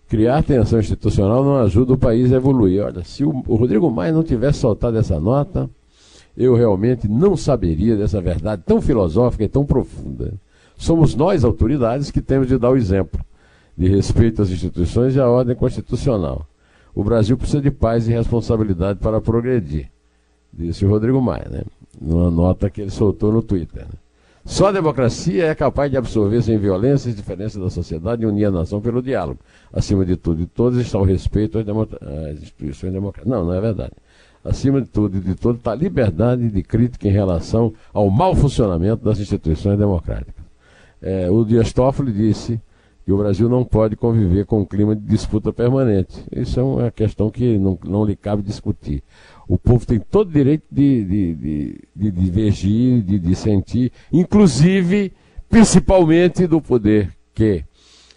Criar 0.07 0.41
tensão 0.41 0.79
institucional 0.79 1.43
não 1.43 1.57
ajuda 1.57 1.93
o 1.93 1.97
país 1.97 2.31
a 2.31 2.37
evoluir. 2.37 2.83
Olha, 2.83 3.03
se 3.03 3.25
o, 3.25 3.31
Rodrigo 3.31 3.91
Maia 3.91 4.13
não 4.13 4.23
tivesse 4.23 4.59
soltado 4.59 4.97
essa 4.97 5.19
nota, 5.19 5.69
eu 6.35 6.55
realmente 6.55 7.07
não 7.07 7.35
saberia 7.35 7.95
dessa 7.97 8.21
verdade 8.21 8.63
tão 8.65 8.81
filosófica 8.81 9.43
e 9.43 9.49
tão 9.49 9.65
profunda. 9.65 10.33
Somos 10.77 11.13
nós, 11.15 11.43
autoridades, 11.43 12.09
que 12.09 12.21
temos 12.21 12.47
de 12.47 12.57
dar 12.57 12.69
o 12.69 12.77
exemplo 12.77 13.19
de 13.77 13.87
respeito 13.87 14.41
às 14.41 14.49
instituições 14.49 15.15
e 15.15 15.19
à 15.19 15.29
ordem 15.29 15.55
constitucional. 15.55 16.47
O 16.95 17.03
Brasil 17.03 17.37
precisa 17.37 17.61
de 17.61 17.69
paz 17.69 18.07
e 18.07 18.11
responsabilidade 18.11 18.99
para 18.99 19.21
progredir, 19.21 19.89
disse 20.51 20.83
o 20.83 20.89
Rodrigo 20.89 21.21
Maia, 21.21 21.47
né? 21.49 21.63
numa 22.01 22.31
nota 22.31 22.69
que 22.69 22.81
ele 22.81 22.89
soltou 22.89 23.31
no 23.31 23.43
Twitter. 23.43 23.83
Né? 23.83 23.93
Só 24.47 24.67
a 24.67 24.71
democracia 24.71 25.45
é 25.45 25.53
capaz 25.53 25.91
de 25.91 25.97
absorver 25.97 26.41
sem 26.41 26.57
violência 26.57 27.09
as 27.09 27.15
diferenças 27.15 27.61
da 27.61 27.69
sociedade 27.69 28.23
e 28.23 28.25
unir 28.25 28.45
a 28.45 28.51
nação 28.51 28.81
pelo 28.81 29.01
diálogo. 29.01 29.39
Acima 29.71 30.03
de 30.05 30.15
tudo 30.15 30.41
e 30.41 30.47
todos 30.47 30.79
está 30.79 30.97
o 30.97 31.03
respeito 31.03 31.59
às, 31.59 31.67
às 31.67 32.41
instituições 32.41 32.93
democráticas. 32.93 33.29
Não, 33.29 33.45
não 33.45 33.53
é 33.53 33.61
verdade 33.61 33.93
acima 34.47 34.81
de 34.81 34.87
tudo 34.87 35.17
e 35.17 35.19
de 35.19 35.35
todo, 35.35 35.57
está 35.57 35.73
a 35.73 35.75
liberdade 35.75 36.49
de 36.49 36.63
crítica 36.63 37.07
em 37.07 37.11
relação 37.11 37.73
ao 37.93 38.09
mau 38.09 38.33
funcionamento 38.33 39.03
das 39.03 39.19
instituições 39.19 39.77
democráticas. 39.77 40.45
É, 41.01 41.29
o 41.29 41.43
Dias 41.43 41.73
Toffoli 41.73 42.13
disse 42.13 42.59
que 43.05 43.11
o 43.11 43.17
Brasil 43.17 43.47
não 43.47 43.63
pode 43.63 43.95
conviver 43.95 44.45
com 44.45 44.61
um 44.61 44.65
clima 44.65 44.95
de 44.95 45.01
disputa 45.01 45.53
permanente. 45.53 46.23
Isso 46.31 46.59
é 46.59 46.63
uma 46.63 46.91
questão 46.91 47.29
que 47.29 47.57
não, 47.57 47.77
não 47.85 48.05
lhe 48.05 48.15
cabe 48.15 48.41
discutir. 48.41 49.03
O 49.47 49.57
povo 49.57 49.85
tem 49.85 49.99
todo 49.99 50.29
o 50.29 50.33
direito 50.33 50.65
de, 50.69 51.03
de, 51.05 51.35
de, 51.35 51.81
de 51.95 52.11
divergir, 52.11 53.01
de 53.01 53.17
dissentir, 53.17 53.91
inclusive, 54.11 55.13
principalmente 55.49 56.45
do 56.45 56.61
poder 56.61 57.09
que 57.33 57.63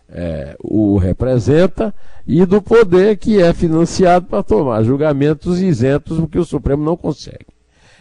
é, 0.08 0.56
o 0.60 0.98
representa 0.98 1.94
e 2.26 2.44
do 2.44 2.60
poder 2.60 3.16
que 3.16 3.40
é 3.40 3.52
financiado 3.52 4.26
para 4.26 4.42
tomar 4.42 4.82
julgamentos 4.82 5.60
isentos, 5.60 6.18
o 6.18 6.26
que 6.26 6.38
o 6.38 6.44
Supremo 6.44 6.84
não 6.84 6.96
consegue. 6.96 7.46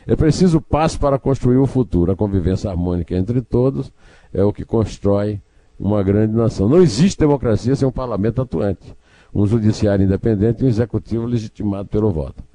É 0.07 0.15
preciso 0.15 0.59
paz 0.59 0.97
para 0.97 1.19
construir 1.19 1.57
o 1.57 1.67
futuro. 1.67 2.11
A 2.11 2.15
convivência 2.15 2.69
harmônica 2.69 3.15
entre 3.15 3.41
todos 3.41 3.91
é 4.33 4.43
o 4.43 4.51
que 4.51 4.65
constrói 4.65 5.39
uma 5.79 6.01
grande 6.01 6.33
nação. 6.33 6.67
Não 6.67 6.81
existe 6.81 7.19
democracia 7.19 7.75
sem 7.75 7.87
um 7.87 7.91
parlamento 7.91 8.41
atuante, 8.41 8.95
um 9.33 9.45
judiciário 9.45 10.03
independente 10.03 10.61
e 10.61 10.65
um 10.65 10.67
executivo 10.67 11.25
legitimado 11.25 11.89
pelo 11.89 12.11
voto. 12.11 12.48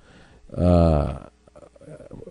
Ah, 0.56 1.30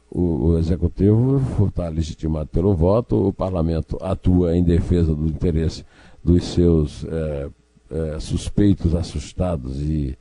o, 0.10 0.50
o, 0.50 0.58
executivo 0.60 1.68
está 1.68 1.90
legitimado 1.90 2.48
pelo 2.48 2.76
voto, 2.76 3.28
o 3.28 3.34
parlamento 3.34 3.98
atua 4.00 4.56
em 4.56 4.64
defesa 4.64 5.16
do 5.16 5.26
interesse 5.26 5.84
dos 6.24 6.44
seus 6.46 7.04
é, 7.06 7.50
é, 7.90 8.20
suspeitos, 8.20 8.94
assustados 8.94 9.82
e, 9.82 10.18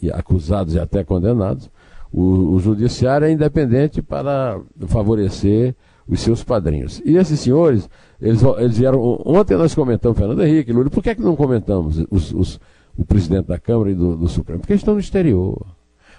e, 0.00 0.10
acusados 0.12 0.74
e 0.74 0.78
até 0.78 1.02
condenados. 1.02 1.68
O, 2.12 2.54
o 2.54 2.60
judiciário 2.60 3.26
é 3.26 3.32
independente 3.32 4.00
para 4.00 4.60
favorecer 4.86 5.74
os 6.08 6.20
seus 6.20 6.44
padrinhos. 6.44 7.02
E 7.04 7.16
esses 7.16 7.40
senhores, 7.40 7.90
eles, 8.20 8.40
eles 8.58 8.78
vieram. 8.78 9.00
Ontem 9.24 9.56
nós 9.56 9.74
comentamos, 9.74 10.16
Fernando 10.16 10.42
Henrique, 10.44 10.72
Lula, 10.72 10.88
por 10.88 11.02
que, 11.02 11.10
é 11.10 11.14
que 11.14 11.20
não 11.20 11.34
comentamos 11.34 11.98
os, 12.10 12.32
os, 12.32 12.60
o 12.96 13.04
presidente 13.04 13.48
da 13.48 13.58
Câmara 13.58 13.90
e 13.90 13.94
do, 13.94 14.16
do 14.16 14.28
Supremo? 14.28 14.60
Porque 14.60 14.72
eles 14.72 14.82
estão 14.82 14.94
no 14.94 15.00
exterior. 15.00 15.75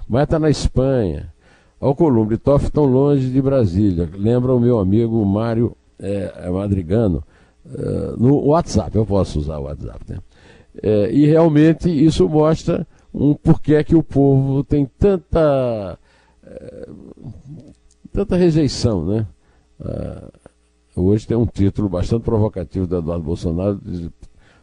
Mas 0.08 0.24
está 0.24 0.40
na 0.40 0.50
Espanha. 0.50 1.34
Alcolumbre 1.80 2.36
e 2.36 2.38
Toff 2.38 2.66
estão 2.66 2.86
longe 2.86 3.30
de 3.30 3.42
Brasília. 3.42 4.10
Lembra 4.14 4.54
o 4.54 4.60
meu 4.60 4.80
amigo 4.80 5.24
Mário 5.26 5.76
é, 6.00 6.50
Madrigano, 6.50 7.24
é, 7.66 8.14
no 8.18 8.46
WhatsApp, 8.48 8.96
eu 8.96 9.06
posso 9.06 9.40
usar 9.40 9.58
o 9.58 9.64
WhatsApp, 9.64 10.00
né? 10.08 10.20
É, 10.82 11.12
e 11.12 11.26
realmente 11.26 11.90
isso 11.90 12.30
mostra 12.30 12.86
um 13.14 13.34
porquê 13.34 13.84
que 13.84 13.96
o 13.96 14.04
povo 14.04 14.64
tem 14.64 14.86
tanta 14.86 15.98
é, 16.44 16.90
tanta 18.12 18.36
rejeição, 18.36 19.06
né? 19.06 19.28
Ah, 19.80 20.32
hoje 20.96 21.28
tem 21.28 21.38
um 21.38 21.46
título 21.46 21.90
bastante 21.90 22.24
provocativo 22.24 22.88
do 22.88 22.98
Eduardo 22.98 23.24
Bolsonaro 23.24 23.80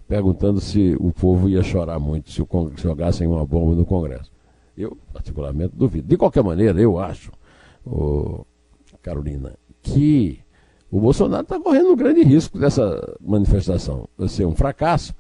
perguntando 0.09 0.61
se 0.61 0.97
o 0.99 1.13
povo 1.13 1.49
ia 1.49 1.63
chorar 1.63 1.99
muito 1.99 2.31
se, 2.31 2.43
o, 2.43 2.49
se 2.77 2.83
jogassem 2.83 3.27
uma 3.27 3.45
bomba 3.45 3.75
no 3.75 3.85
Congresso. 3.85 4.31
Eu, 4.77 4.97
particularmente, 5.13 5.75
duvido. 5.75 6.09
De 6.09 6.17
qualquer 6.17 6.43
maneira, 6.43 6.81
eu 6.81 6.99
acho, 6.99 7.31
oh, 7.85 8.45
Carolina, 9.03 9.55
que 9.83 10.41
o 10.91 11.01
Bolsonaro 11.01 11.43
está 11.43 11.59
correndo 11.61 11.93
um 11.93 11.97
grande 11.97 12.23
risco 12.23 12.59
dessa 12.59 13.17
manifestação 13.21 14.09
ser 14.29 14.47
um 14.47 14.55
fracasso. 14.55 15.15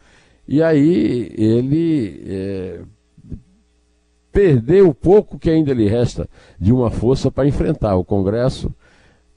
E 0.46 0.62
aí 0.62 1.32
ele 1.36 2.22
é, 2.26 2.80
perder 4.32 4.82
o 4.82 4.92
pouco 4.92 5.38
que 5.38 5.50
ainda 5.50 5.72
lhe 5.72 5.88
resta 5.88 6.28
de 6.58 6.72
uma 6.72 6.90
força 6.90 7.30
para 7.30 7.46
enfrentar 7.46 7.96
o 7.96 8.04
Congresso 8.04 8.72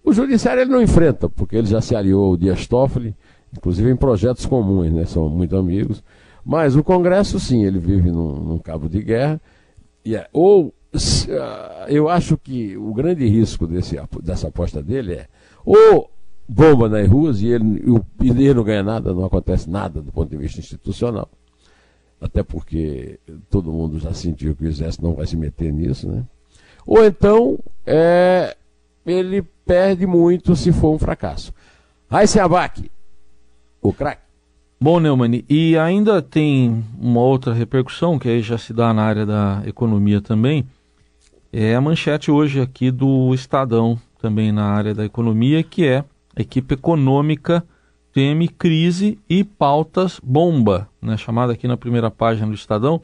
o 0.07 0.13
judiciário 0.13 0.61
ele 0.61 0.71
não 0.71 0.81
enfrenta, 0.81 1.27
porque 1.27 1.57
ele 1.57 1.67
já 1.67 1.81
se 1.81 1.93
aliou 1.93 2.27
ao 2.27 2.37
Dias 2.37 2.65
Toffoli, 2.65 3.13
inclusive 3.51 3.91
em 3.91 3.95
projetos 3.97 4.45
comuns, 4.45 4.89
né? 4.89 5.03
São 5.03 5.27
muito 5.27 5.57
amigos. 5.57 6.01
Mas 6.45 6.77
o 6.77 6.83
Congresso, 6.83 7.37
sim, 7.41 7.65
ele 7.65 7.77
vive 7.77 8.09
num, 8.09 8.35
num 8.35 8.57
cabo 8.57 8.87
de 8.87 9.03
guerra. 9.03 9.41
É, 10.15 10.27
ou 10.31 10.73
se, 10.93 11.29
uh, 11.31 11.87
eu 11.87 12.09
acho 12.09 12.37
que 12.37 12.77
o 12.77 12.93
grande 12.93 13.27
risco 13.27 13.67
desse, 13.67 13.97
dessa 14.21 14.47
aposta 14.47 14.81
dele 14.81 15.13
é 15.13 15.27
ou 15.65 16.09
bomba 16.47 16.87
nas 16.87 17.07
ruas 17.07 17.41
e 17.41 17.47
ele, 17.47 17.83
e 18.21 18.29
ele 18.29 18.53
não 18.53 18.63
ganha 18.63 18.83
nada, 18.83 19.13
não 19.13 19.25
acontece 19.25 19.69
nada 19.69 20.01
do 20.01 20.11
ponto 20.11 20.29
de 20.29 20.37
vista 20.37 20.59
institucional. 20.59 21.29
Até 22.21 22.41
porque 22.41 23.19
todo 23.49 23.71
mundo 23.71 23.99
já 23.99 24.13
sentiu 24.13 24.55
que 24.55 24.63
o 24.63 24.67
exército 24.67 25.03
não 25.03 25.13
vai 25.13 25.27
se 25.27 25.35
meter 25.35 25.71
nisso, 25.71 26.09
né? 26.09 26.23
Ou 26.85 27.03
então 27.03 27.59
é, 27.85 28.55
ele 29.05 29.41
perde 29.65 30.07
muito 30.07 30.55
se 30.55 30.71
for 30.71 30.95
um 30.95 30.99
fracasso. 30.99 31.53
Raíssa 32.09 32.43
Abac, 32.43 32.89
o 33.81 33.91
craque. 33.91 34.26
Bom, 34.79 34.99
Neumann, 34.99 35.43
e 35.49 35.75
ainda 35.75 36.21
tem 36.21 36.85
uma 36.99 37.19
outra 37.19 37.51
repercussão, 37.51 38.19
que 38.19 38.29
aí 38.29 38.43
já 38.43 38.59
se 38.59 38.71
dá 38.71 38.93
na 38.93 39.01
área 39.01 39.25
da 39.25 39.63
economia 39.65 40.21
também, 40.21 40.67
é 41.51 41.73
a 41.73 41.81
manchete 41.81 42.29
hoje 42.29 42.61
aqui 42.61 42.91
do 42.91 43.33
Estadão, 43.33 43.99
também 44.21 44.51
na 44.51 44.65
área 44.65 44.93
da 44.93 45.03
economia, 45.03 45.63
que 45.63 45.83
é 45.83 46.03
a 46.35 46.41
equipe 46.43 46.75
econômica 46.75 47.63
teme 48.13 48.47
crise 48.47 49.17
e 49.27 49.43
pautas 49.43 50.21
bomba, 50.23 50.87
né, 51.01 51.17
chamada 51.17 51.53
aqui 51.53 51.67
na 51.67 51.75
primeira 51.75 52.11
página 52.11 52.45
do 52.45 52.53
Estadão. 52.53 53.01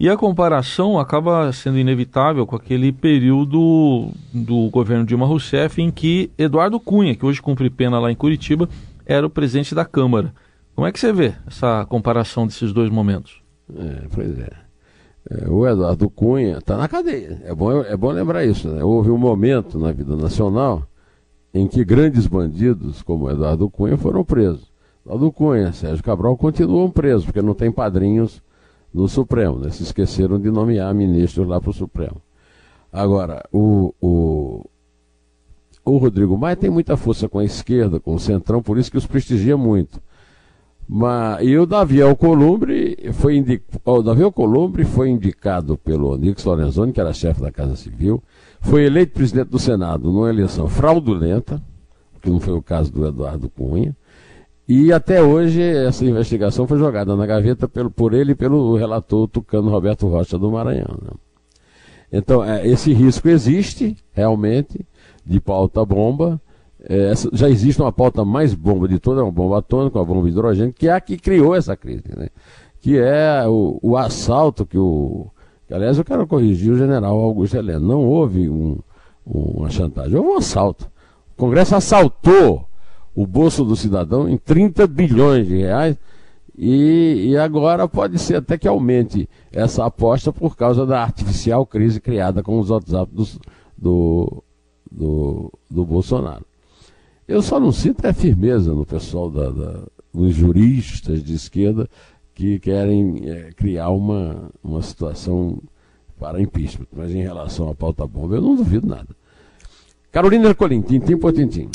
E 0.00 0.08
a 0.08 0.16
comparação 0.16 0.98
acaba 0.98 1.52
sendo 1.52 1.78
inevitável 1.78 2.46
com 2.46 2.56
aquele 2.56 2.90
período 2.92 4.08
do 4.32 4.70
governo 4.70 5.04
Dilma 5.04 5.26
Rousseff 5.26 5.82
em 5.82 5.90
que 5.90 6.30
Eduardo 6.38 6.80
Cunha, 6.80 7.14
que 7.14 7.26
hoje 7.26 7.42
cumpre 7.42 7.68
pena 7.68 7.98
lá 7.98 8.10
em 8.10 8.16
Curitiba, 8.16 8.70
era 9.04 9.26
o 9.26 9.30
presidente 9.30 9.74
da 9.74 9.84
Câmara. 9.84 10.32
Como 10.74 10.86
é 10.86 10.92
que 10.92 10.98
você 10.98 11.12
vê 11.12 11.34
essa 11.46 11.86
comparação 11.86 12.46
desses 12.46 12.72
dois 12.72 12.90
momentos? 12.90 13.42
É, 13.72 14.06
pois 14.12 14.38
é. 14.38 14.50
é 15.30 15.48
o 15.48 15.66
Eduardo 15.66 16.10
Cunha 16.10 16.58
está 16.58 16.76
na 16.76 16.88
cadeia. 16.88 17.40
É 17.44 17.54
bom, 17.54 17.82
é 17.82 17.96
bom 17.96 18.10
lembrar 18.10 18.44
isso. 18.44 18.68
Né? 18.68 18.82
Houve 18.82 19.10
um 19.10 19.18
momento 19.18 19.78
na 19.78 19.92
vida 19.92 20.16
nacional 20.16 20.86
em 21.52 21.68
que 21.68 21.84
grandes 21.84 22.26
bandidos 22.26 23.02
como 23.02 23.30
Eduardo 23.30 23.70
Cunha 23.70 23.96
foram 23.96 24.24
presos. 24.24 24.72
Eduardo 25.04 25.30
Cunha, 25.30 25.72
Sérgio 25.72 26.02
Cabral 26.02 26.36
continuam 26.36 26.90
presos, 26.90 27.24
porque 27.24 27.40
não 27.40 27.54
tem 27.54 27.70
padrinhos 27.70 28.42
no 28.92 29.06
Supremo. 29.06 29.58
Né? 29.58 29.70
Se 29.70 29.84
esqueceram 29.84 30.40
de 30.40 30.50
nomear 30.50 30.92
ministros 30.92 31.46
lá 31.46 31.60
para 31.60 31.70
o 31.70 31.74
Supremo. 31.74 32.20
Agora, 32.92 33.44
o, 33.52 33.94
o, 34.00 34.64
o 35.84 35.96
Rodrigo 35.98 36.36
Maia 36.36 36.56
tem 36.56 36.70
muita 36.70 36.96
força 36.96 37.28
com 37.28 37.38
a 37.38 37.44
esquerda, 37.44 38.00
com 38.00 38.14
o 38.14 38.18
Centrão, 38.18 38.62
por 38.62 38.76
isso 38.78 38.90
que 38.90 38.98
os 38.98 39.06
prestigia 39.06 39.56
muito. 39.56 40.00
Mas, 40.86 41.46
e 41.46 41.56
o 41.56 41.64
Davi 41.64 42.02
Alcolumbre 42.02 43.10
foi, 43.14 43.36
indi, 43.36 43.62
o 43.84 44.02
Davi 44.02 44.22
Alcolumbre 44.22 44.84
foi 44.84 45.08
indicado 45.08 45.78
pelo 45.78 46.12
Onix 46.12 46.44
Lorenzoni, 46.44 46.92
que 46.92 47.00
era 47.00 47.12
chefe 47.12 47.40
da 47.40 47.50
Casa 47.50 47.74
Civil, 47.74 48.22
foi 48.60 48.84
eleito 48.84 49.14
presidente 49.14 49.48
do 49.48 49.58
Senado 49.58 50.12
numa 50.12 50.28
eleição 50.28 50.68
fraudulenta, 50.68 51.62
que 52.20 52.30
não 52.30 52.38
foi 52.38 52.54
o 52.54 52.62
caso 52.62 52.92
do 52.92 53.06
Eduardo 53.06 53.48
Cunha, 53.48 53.96
e 54.66 54.92
até 54.92 55.22
hoje 55.22 55.60
essa 55.60 56.04
investigação 56.04 56.66
foi 56.66 56.78
jogada 56.78 57.14
na 57.14 57.26
gaveta 57.26 57.68
pelo, 57.68 57.90
por 57.90 58.14
ele 58.14 58.32
e 58.32 58.34
pelo 58.34 58.76
relator 58.76 59.28
tucano 59.28 59.70
Roberto 59.70 60.06
Rocha 60.06 60.38
do 60.38 60.50
Maranhão. 60.50 60.98
Né? 61.02 61.10
Então, 62.10 62.42
é, 62.42 62.66
esse 62.66 62.92
risco 62.92 63.28
existe, 63.28 63.96
realmente, 64.12 64.86
de 65.24 65.40
pauta 65.40 65.84
bomba. 65.84 66.40
É, 66.86 67.10
essa, 67.10 67.30
já 67.32 67.48
existe 67.48 67.80
uma 67.80 67.92
pauta 67.92 68.24
mais 68.24 68.54
bomba 68.54 68.86
de 68.86 68.98
toda, 68.98 69.22
uma 69.22 69.32
bomba 69.32 69.58
atômica, 69.58 69.98
uma 69.98 70.04
bomba 70.04 70.22
de 70.22 70.28
hidrogênio, 70.28 70.72
que 70.72 70.88
é 70.88 70.92
a 70.92 71.00
que 71.00 71.16
criou 71.16 71.54
essa 71.54 71.76
crise. 71.76 72.04
Né? 72.14 72.28
Que 72.80 72.98
é 72.98 73.46
o, 73.46 73.78
o 73.82 73.96
assalto 73.96 74.66
que 74.66 74.76
o. 74.76 75.28
Que, 75.66 75.72
aliás, 75.72 75.96
eu 75.96 76.04
quero 76.04 76.26
corrigir 76.26 76.72
o 76.72 76.76
general 76.76 77.18
Augusto 77.18 77.56
Heleno. 77.56 77.88
Não 77.88 78.06
houve 78.06 78.50
um, 78.50 78.78
uma 79.24 79.70
chantagem, 79.70 80.16
houve 80.16 80.28
um 80.28 80.36
assalto. 80.36 80.90
O 81.32 81.40
Congresso 81.40 81.74
assaltou 81.74 82.68
o 83.14 83.26
bolso 83.26 83.64
do 83.64 83.74
cidadão 83.74 84.28
em 84.28 84.36
30 84.36 84.86
bilhões 84.86 85.46
de 85.46 85.56
reais. 85.56 85.96
E, 86.56 87.30
e, 87.30 87.36
agora 87.36 87.88
pode 87.88 88.16
ser 88.16 88.36
até 88.36 88.56
que 88.56 88.68
aumente 88.68 89.28
essa 89.50 89.84
aposta 89.84 90.32
por 90.32 90.56
causa 90.56 90.86
da 90.86 91.02
artificial 91.02 91.66
crise 91.66 92.00
criada 92.00 92.44
com 92.44 92.60
os 92.60 92.70
WhatsApp 92.70 93.10
do, 93.12 93.26
do, 93.76 94.44
do, 94.88 95.52
do 95.68 95.84
Bolsonaro. 95.84 96.44
Eu 97.26 97.40
só 97.40 97.58
não 97.58 97.72
sinto 97.72 98.04
é 98.06 98.12
firmeza 98.12 98.72
no 98.72 98.84
pessoal 98.84 99.30
da, 99.30 99.50
da, 99.50 99.82
dos 100.12 100.34
juristas 100.34 101.22
de 101.22 101.34
esquerda 101.34 101.88
que 102.34 102.58
querem 102.58 103.22
é, 103.28 103.50
criar 103.56 103.90
uma, 103.90 104.50
uma 104.62 104.82
situação 104.82 105.58
para 106.18 106.40
impeachment. 106.40 106.86
Mas 106.92 107.10
em 107.12 107.22
relação 107.22 107.68
à 107.70 107.74
pauta 107.74 108.06
bomba, 108.06 108.36
eu 108.36 108.42
não 108.42 108.54
duvido 108.54 108.86
nada. 108.86 109.08
Carolina 110.12 110.48
Ercolim, 110.48 110.82
tintim 110.82 111.16
por 111.16 111.32
tintim. 111.32 111.70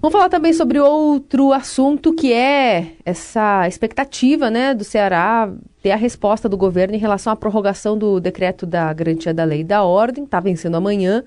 Vamos 0.00 0.12
falar 0.12 0.28
também 0.28 0.52
sobre 0.52 0.78
outro 0.78 1.52
assunto 1.52 2.12
que 2.12 2.32
é 2.32 2.92
essa 3.04 3.66
expectativa 3.66 4.50
né, 4.50 4.74
do 4.74 4.84
Ceará 4.84 5.50
ter 5.82 5.90
a 5.90 5.96
resposta 5.96 6.48
do 6.48 6.56
governo 6.56 6.94
em 6.94 6.98
relação 6.98 7.32
à 7.32 7.36
prorrogação 7.36 7.96
do 7.96 8.20
decreto 8.20 8.66
da 8.66 8.92
garantia 8.92 9.32
da 9.32 9.44
lei 9.44 9.60
e 9.60 9.64
da 9.64 9.82
ordem. 9.84 10.24
Está 10.24 10.38
vencendo 10.38 10.76
amanhã, 10.76 11.24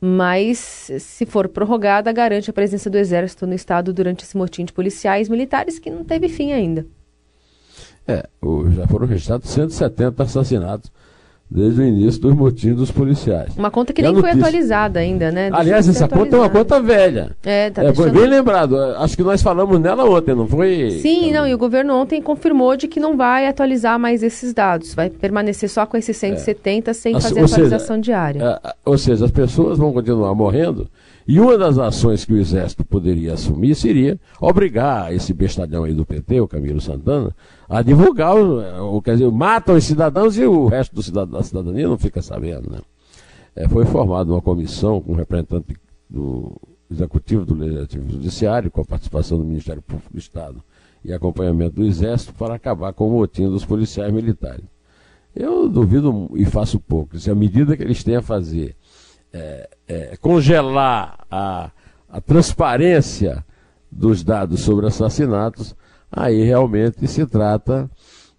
mas 0.00 0.90
se 0.98 1.26
for 1.26 1.48
prorrogada, 1.48 2.12
garante 2.12 2.50
a 2.50 2.52
presença 2.52 2.88
do 2.88 2.96
Exército 2.96 3.46
no 3.46 3.54
Estado 3.54 3.92
durante 3.92 4.24
esse 4.24 4.36
motim 4.36 4.64
de 4.64 4.72
policiais 4.72 5.28
militares 5.28 5.78
que 5.78 5.90
não 5.90 6.04
teve 6.04 6.28
fim 6.28 6.52
ainda. 6.52 6.86
É, 8.06 8.26
já 8.74 8.86
foram 8.86 9.06
registrados 9.06 9.50
170 9.50 10.22
assassinatos 10.22 10.90
desde 11.50 11.80
o 11.80 11.84
início 11.84 12.20
dos 12.20 12.34
motins 12.34 12.76
dos 12.76 12.90
policiais. 12.90 13.56
Uma 13.56 13.70
conta 13.70 13.92
que 13.92 14.02
nem 14.02 14.14
foi 14.14 14.30
atualizada 14.30 15.00
ainda, 15.00 15.30
né? 15.30 15.44
Deixa 15.44 15.58
Aliás, 15.58 15.88
essa 15.88 16.06
conta 16.06 16.36
é 16.36 16.38
uma 16.38 16.50
conta 16.50 16.80
velha. 16.80 17.36
É, 17.42 17.70
tá 17.70 17.84
é, 17.84 17.94
Foi 17.94 18.10
bem 18.10 18.26
lembrado. 18.26 18.76
Acho 18.76 19.16
que 19.16 19.22
nós 19.22 19.42
falamos 19.42 19.80
nela 19.80 20.04
ontem, 20.04 20.34
não 20.34 20.46
foi? 20.46 20.90
Sim, 21.02 21.32
não, 21.32 21.46
e 21.46 21.54
o 21.54 21.58
governo 21.58 21.94
ontem 21.94 22.20
confirmou 22.20 22.76
de 22.76 22.86
que 22.86 23.00
não 23.00 23.16
vai 23.16 23.46
atualizar 23.46 23.98
mais 23.98 24.22
esses 24.22 24.52
dados. 24.52 24.94
Vai 24.94 25.08
permanecer 25.08 25.70
só 25.70 25.86
com 25.86 25.96
esses 25.96 26.16
170 26.16 26.90
é. 26.90 26.94
sem 26.94 27.16
assim, 27.16 27.28
fazer 27.28 27.40
atualização 27.40 27.96
seja, 27.96 28.00
diária. 28.00 28.60
É, 28.62 28.74
ou 28.84 28.98
seja, 28.98 29.24
as 29.24 29.30
pessoas 29.30 29.78
vão 29.78 29.92
continuar 29.92 30.34
morrendo 30.34 30.86
e 31.28 31.38
uma 31.38 31.58
das 31.58 31.76
ações 31.76 32.24
que 32.24 32.32
o 32.32 32.38
Exército 32.38 32.82
poderia 32.86 33.34
assumir 33.34 33.74
seria 33.74 34.18
obrigar 34.40 35.12
esse 35.14 35.34
bestalhão 35.34 35.84
aí 35.84 35.92
do 35.92 36.06
PT, 36.06 36.40
o 36.40 36.48
Camilo 36.48 36.80
Santana, 36.80 37.36
a 37.68 37.82
divulgar, 37.82 38.34
o, 38.34 39.02
quer 39.02 39.12
dizer, 39.12 39.30
matam 39.30 39.76
os 39.76 39.84
cidadãos 39.84 40.38
e 40.38 40.46
o 40.46 40.66
resto 40.68 40.94
do 40.94 41.02
cidad 41.02 41.28
da 41.28 41.42
cidadania 41.42 41.86
não 41.86 41.98
fica 41.98 42.22
sabendo. 42.22 42.70
Né? 42.70 42.78
É, 43.54 43.68
foi 43.68 43.84
formada 43.84 44.32
uma 44.32 44.40
comissão 44.40 45.02
com 45.02 45.12
um 45.12 45.16
representante 45.16 45.76
do 46.08 46.58
Executivo 46.90 47.44
do 47.44 47.54
Legislativo 47.54 48.10
Judiciário, 48.10 48.70
com 48.70 48.80
a 48.80 48.84
participação 48.86 49.36
do 49.36 49.44
Ministério 49.44 49.82
Público 49.82 50.10
do 50.10 50.18
Estado 50.18 50.62
e 51.04 51.12
acompanhamento 51.12 51.76
do 51.76 51.84
Exército, 51.84 52.32
para 52.32 52.54
acabar 52.54 52.94
com 52.94 53.06
o 53.06 53.12
motim 53.12 53.50
dos 53.50 53.66
policiais 53.66 54.10
militares. 54.10 54.64
Eu 55.36 55.68
duvido 55.68 56.30
e 56.36 56.46
faço 56.46 56.80
pouco. 56.80 57.18
Se 57.18 57.30
a 57.30 57.34
medida 57.34 57.76
que 57.76 57.82
eles 57.82 58.02
têm 58.02 58.16
a 58.16 58.22
fazer 58.22 58.74
é, 59.32 59.68
é, 59.86 60.16
congelar 60.16 61.26
a, 61.30 61.70
a 62.08 62.20
transparência 62.20 63.44
dos 63.90 64.22
dados 64.22 64.60
sobre 64.60 64.86
assassinatos, 64.86 65.74
aí 66.10 66.42
realmente 66.42 67.06
se 67.06 67.26
trata 67.26 67.90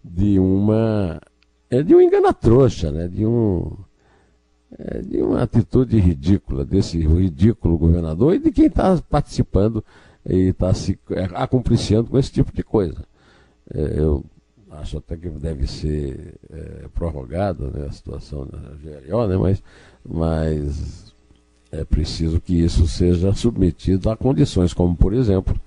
de 0.03 0.39
uma 0.39 1.19
é 1.69 1.83
de 1.83 1.93
um 1.93 2.01
engana-trouxa, 2.01 2.91
né? 2.91 3.07
de, 3.07 3.25
um, 3.25 3.77
é, 4.77 5.01
de 5.01 5.21
uma 5.21 5.43
atitude 5.43 5.99
ridícula 5.99 6.65
desse 6.65 6.97
ridículo 6.97 7.77
governador 7.77 8.33
e 8.33 8.39
de 8.39 8.51
quem 8.51 8.65
está 8.65 8.97
participando 9.07 9.83
e 10.25 10.49
está 10.49 10.73
se 10.73 10.97
é, 11.11 11.29
acompliciando 11.35 12.09
com 12.09 12.17
esse 12.17 12.31
tipo 12.31 12.51
de 12.51 12.63
coisa. 12.63 13.05
É, 13.71 13.99
eu 13.99 14.25
acho 14.71 14.97
até 14.97 15.17
que 15.17 15.29
deve 15.29 15.67
ser 15.67 16.35
é, 16.51 16.87
prorrogada 16.93 17.69
né, 17.71 17.87
a 17.87 17.91
situação 17.91 18.45
da 18.45 18.57
GLO, 18.57 19.27
né, 19.27 19.37
mas, 19.37 19.63
mas 20.07 21.13
é 21.71 21.83
preciso 21.83 22.39
que 22.39 22.53
isso 22.53 22.87
seja 22.87 23.33
submetido 23.33 24.09
a 24.09 24.17
condições, 24.17 24.73
como, 24.73 24.95
por 24.95 25.13
exemplo, 25.13 25.59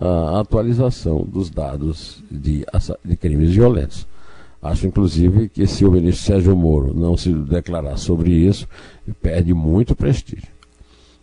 a 0.00 0.40
atualização 0.40 1.24
dos 1.24 1.50
dados 1.50 2.22
de, 2.30 2.64
de 3.04 3.16
crimes 3.16 3.50
violentos. 3.50 4.06
Acho, 4.62 4.86
inclusive, 4.86 5.48
que 5.48 5.66
se 5.66 5.84
o 5.84 5.90
ministro 5.90 6.24
Sérgio 6.24 6.56
Moro 6.56 6.92
não 6.94 7.16
se 7.16 7.32
declarar 7.32 7.96
sobre 7.96 8.30
isso, 8.30 8.68
perde 9.22 9.54
muito 9.54 9.96
prestígio. 9.96 10.48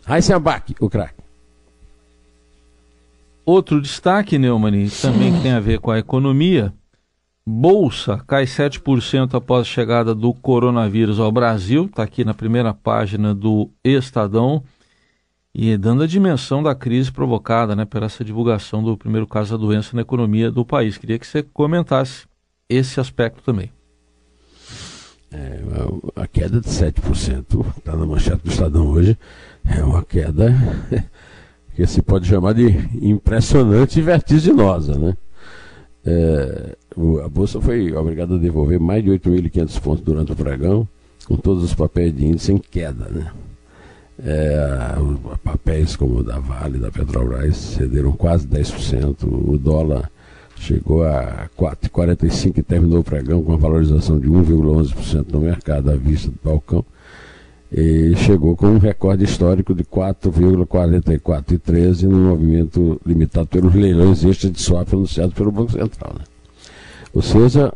Heisenbach, 0.08 0.74
o 0.80 0.90
craque. 0.90 1.22
Outro 3.44 3.80
destaque, 3.80 4.38
Neumann, 4.38 4.88
também 5.00 5.40
tem 5.40 5.52
a 5.52 5.60
ver 5.60 5.78
com 5.78 5.90
a 5.90 5.98
economia. 5.98 6.72
Bolsa 7.50 8.22
cai 8.26 8.44
7% 8.44 9.32
após 9.32 9.62
a 9.62 9.64
chegada 9.64 10.14
do 10.14 10.34
coronavírus 10.34 11.18
ao 11.18 11.32
Brasil, 11.32 11.86
está 11.86 12.02
aqui 12.02 12.22
na 12.22 12.34
primeira 12.34 12.74
página 12.74 13.34
do 13.34 13.70
Estadão, 13.82 14.62
e 15.54 15.74
dando 15.78 16.02
a 16.02 16.06
dimensão 16.06 16.62
da 16.62 16.74
crise 16.74 17.10
provocada 17.10 17.74
né, 17.74 17.86
por 17.86 18.02
essa 18.02 18.22
divulgação 18.22 18.84
do 18.84 18.98
primeiro 18.98 19.26
caso 19.26 19.52
da 19.52 19.56
doença 19.56 19.96
na 19.96 20.02
economia 20.02 20.50
do 20.50 20.62
país. 20.62 20.98
Queria 20.98 21.18
que 21.18 21.26
você 21.26 21.42
comentasse 21.42 22.26
esse 22.68 23.00
aspecto 23.00 23.42
também. 23.42 23.72
É, 25.32 25.60
a 26.16 26.26
queda 26.26 26.60
de 26.60 26.68
7%, 26.68 27.66
está 27.78 27.96
na 27.96 28.04
manchete 28.04 28.44
do 28.44 28.50
Estadão 28.50 28.88
hoje, 28.88 29.18
é 29.64 29.82
uma 29.82 30.04
queda 30.04 30.54
que 31.74 31.86
se 31.86 32.02
pode 32.02 32.28
chamar 32.28 32.52
de 32.52 32.68
impressionante 33.00 33.98
e 33.98 34.02
vertiginosa, 34.02 34.98
né? 34.98 35.16
É, 36.04 36.76
a 37.24 37.28
Bolsa 37.28 37.60
foi 37.60 37.92
obrigada 37.92 38.34
a 38.34 38.38
devolver 38.38 38.80
mais 38.80 39.04
de 39.04 39.10
8.500 39.10 39.80
pontos 39.80 40.04
durante 40.04 40.32
o 40.32 40.36
pregão, 40.36 40.88
com 41.26 41.36
todos 41.36 41.62
os 41.62 41.74
papéis 41.74 42.14
de 42.14 42.26
índice 42.26 42.52
em 42.52 42.58
queda. 42.58 43.08
Né? 43.08 43.30
É, 44.24 44.94
papéis 45.44 45.94
como 45.94 46.18
o 46.18 46.24
da 46.24 46.38
Vale, 46.38 46.78
da 46.78 46.90
Petrobras, 46.90 47.56
cederam 47.56 48.12
quase 48.12 48.46
10%. 48.46 49.24
O 49.24 49.58
dólar 49.58 50.10
chegou 50.56 51.04
a 51.04 51.48
4,45 51.56 52.58
e 52.58 52.62
terminou 52.62 53.00
o 53.00 53.04
pregão 53.04 53.42
com 53.42 53.52
uma 53.52 53.58
valorização 53.58 54.18
de 54.18 54.28
1,11% 54.28 55.26
no 55.30 55.40
mercado 55.40 55.90
à 55.90 55.94
vista 55.94 56.30
do 56.30 56.38
balcão. 56.42 56.84
E 57.70 58.16
chegou 58.16 58.56
com 58.56 58.68
um 58.68 58.78
recorde 58.78 59.24
histórico 59.24 59.74
de 59.74 59.84
4,4413 59.84 62.04
no 62.04 62.30
movimento 62.30 62.98
limitado 63.04 63.48
pelos 63.48 63.74
leilões 63.74 64.24
extra 64.24 64.48
de 64.50 64.58
swap 64.60 64.90
anunciados 64.92 65.34
pelo 65.34 65.52
Banco 65.52 65.72
Central. 65.72 66.14
Né? 66.18 66.24
Ou 67.12 67.20
seja, 67.20 67.70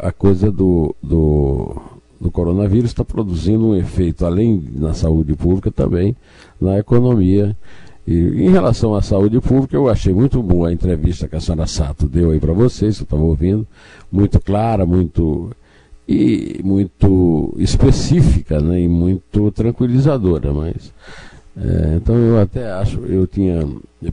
a 0.00 0.12
coisa 0.12 0.52
do, 0.52 0.94
do, 1.02 1.74
do 2.20 2.30
coronavírus 2.30 2.90
está 2.90 3.02
produzindo 3.02 3.68
um 3.68 3.74
efeito, 3.74 4.26
além 4.26 4.62
na 4.74 4.92
saúde 4.92 5.34
pública, 5.34 5.70
também 5.70 6.14
na 6.60 6.78
economia. 6.78 7.56
E 8.06 8.14
em 8.14 8.50
relação 8.50 8.94
à 8.94 9.00
saúde 9.00 9.40
pública, 9.40 9.74
eu 9.76 9.88
achei 9.88 10.12
muito 10.12 10.42
boa 10.42 10.68
a 10.68 10.72
entrevista 10.72 11.26
que 11.28 11.36
a 11.36 11.40
senhora 11.40 11.66
Sato 11.66 12.06
deu 12.08 12.30
aí 12.30 12.40
para 12.40 12.52
vocês, 12.52 12.96
que 12.96 13.02
eu 13.02 13.04
estava 13.04 13.22
ouvindo, 13.22 13.66
muito 14.10 14.40
clara, 14.40 14.84
muito 14.84 15.50
e 16.10 16.60
muito 16.64 17.54
específica 17.56 18.58
né, 18.60 18.80
e 18.80 18.88
muito 18.88 19.52
tranquilizadora, 19.52 20.52
mas 20.52 20.92
é, 21.56 21.94
então 21.94 22.16
eu 22.16 22.40
até 22.40 22.68
acho, 22.72 22.98
eu 23.06 23.28
tinha 23.28 23.64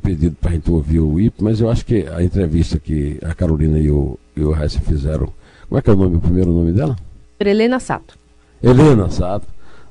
pedido 0.03 0.35
para 0.39 0.51
a 0.51 0.53
gente 0.53 0.69
ouvir 0.69 0.99
o 0.99 1.19
IP, 1.19 1.43
mas 1.43 1.59
eu 1.59 1.71
acho 1.71 1.83
que 1.83 2.05
a 2.07 2.23
entrevista 2.23 2.77
que 2.77 3.17
a 3.23 3.33
Carolina 3.33 3.79
e 3.79 3.89
o, 3.89 4.19
e 4.35 4.41
o 4.41 4.51
Reis 4.51 4.75
fizeram, 4.75 5.27
como 5.67 5.79
é 5.79 5.81
que 5.81 5.89
é 5.89 5.93
o 5.93 5.95
nome, 5.95 6.17
o 6.17 6.19
primeiro 6.19 6.53
nome 6.53 6.71
dela? 6.71 6.95
Helena 7.39 7.79
Sato. 7.79 8.15
Helena 8.61 9.09
Sato, 9.09 9.47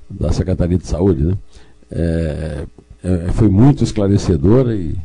da 0.08 0.32
Secretaria 0.32 0.78
de 0.78 0.86
Saúde, 0.86 1.24
né? 1.24 1.34
É, 1.90 2.64
é, 3.02 3.32
foi 3.32 3.48
muito 3.48 3.82
esclarecedora 3.82 4.76
e, 4.76 4.96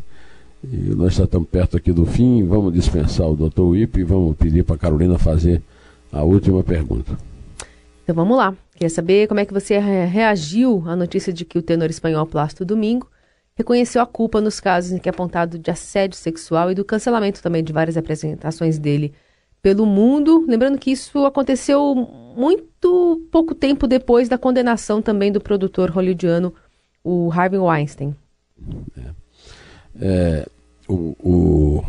e, 0.63 0.93
nós 0.95 1.15
já 1.15 1.23
estamos 1.23 1.49
perto 1.49 1.77
aqui 1.77 1.91
do 1.91 2.05
fim, 2.05 2.45
vamos 2.45 2.73
dispensar 2.73 3.27
o 3.27 3.35
doutor 3.35 3.69
Wip 3.69 3.99
e 3.99 4.03
vamos 4.03 4.35
pedir 4.35 4.63
para 4.63 4.75
a 4.75 4.79
Carolina 4.79 5.17
fazer 5.17 5.63
a 6.11 6.23
última 6.23 6.63
pergunta. 6.63 7.17
Então 8.03 8.15
vamos 8.15 8.37
lá. 8.37 8.55
Queria 8.73 8.89
saber 8.89 9.27
como 9.27 9.39
é 9.39 9.45
que 9.45 9.53
você 9.53 9.77
reagiu 9.77 10.83
à 10.87 10.95
notícia 10.95 11.31
de 11.31 11.45
que 11.45 11.57
o 11.57 11.61
tenor 11.61 11.89
espanhol 11.89 12.25
Plácido 12.25 12.65
Domingo 12.65 13.07
reconheceu 13.55 14.01
a 14.01 14.05
culpa 14.05 14.41
nos 14.41 14.59
casos 14.59 14.91
em 14.91 14.97
que 14.97 15.07
é 15.07 15.11
apontado 15.11 15.59
de 15.59 15.69
assédio 15.69 16.17
sexual 16.17 16.71
e 16.71 16.75
do 16.75 16.83
cancelamento 16.83 17.41
também 17.41 17.63
de 17.63 17.71
várias 17.71 17.97
apresentações 17.97 18.79
dele 18.79 19.13
pelo 19.61 19.85
mundo. 19.85 20.45
Lembrando 20.47 20.79
que 20.79 20.91
isso 20.91 21.25
aconteceu 21.25 21.95
muito 22.35 23.21
pouco 23.31 23.53
tempo 23.53 23.87
depois 23.87 24.27
da 24.27 24.37
condenação 24.37 25.01
também 25.01 25.31
do 25.31 25.39
produtor 25.39 25.89
hollywoodiano, 25.91 26.53
o 27.03 27.31
Harvey 27.31 27.59
Weinstein. 27.59 28.15
É. 28.97 29.21
É, 29.99 30.47
o, 30.87 31.15
o, 31.19 31.83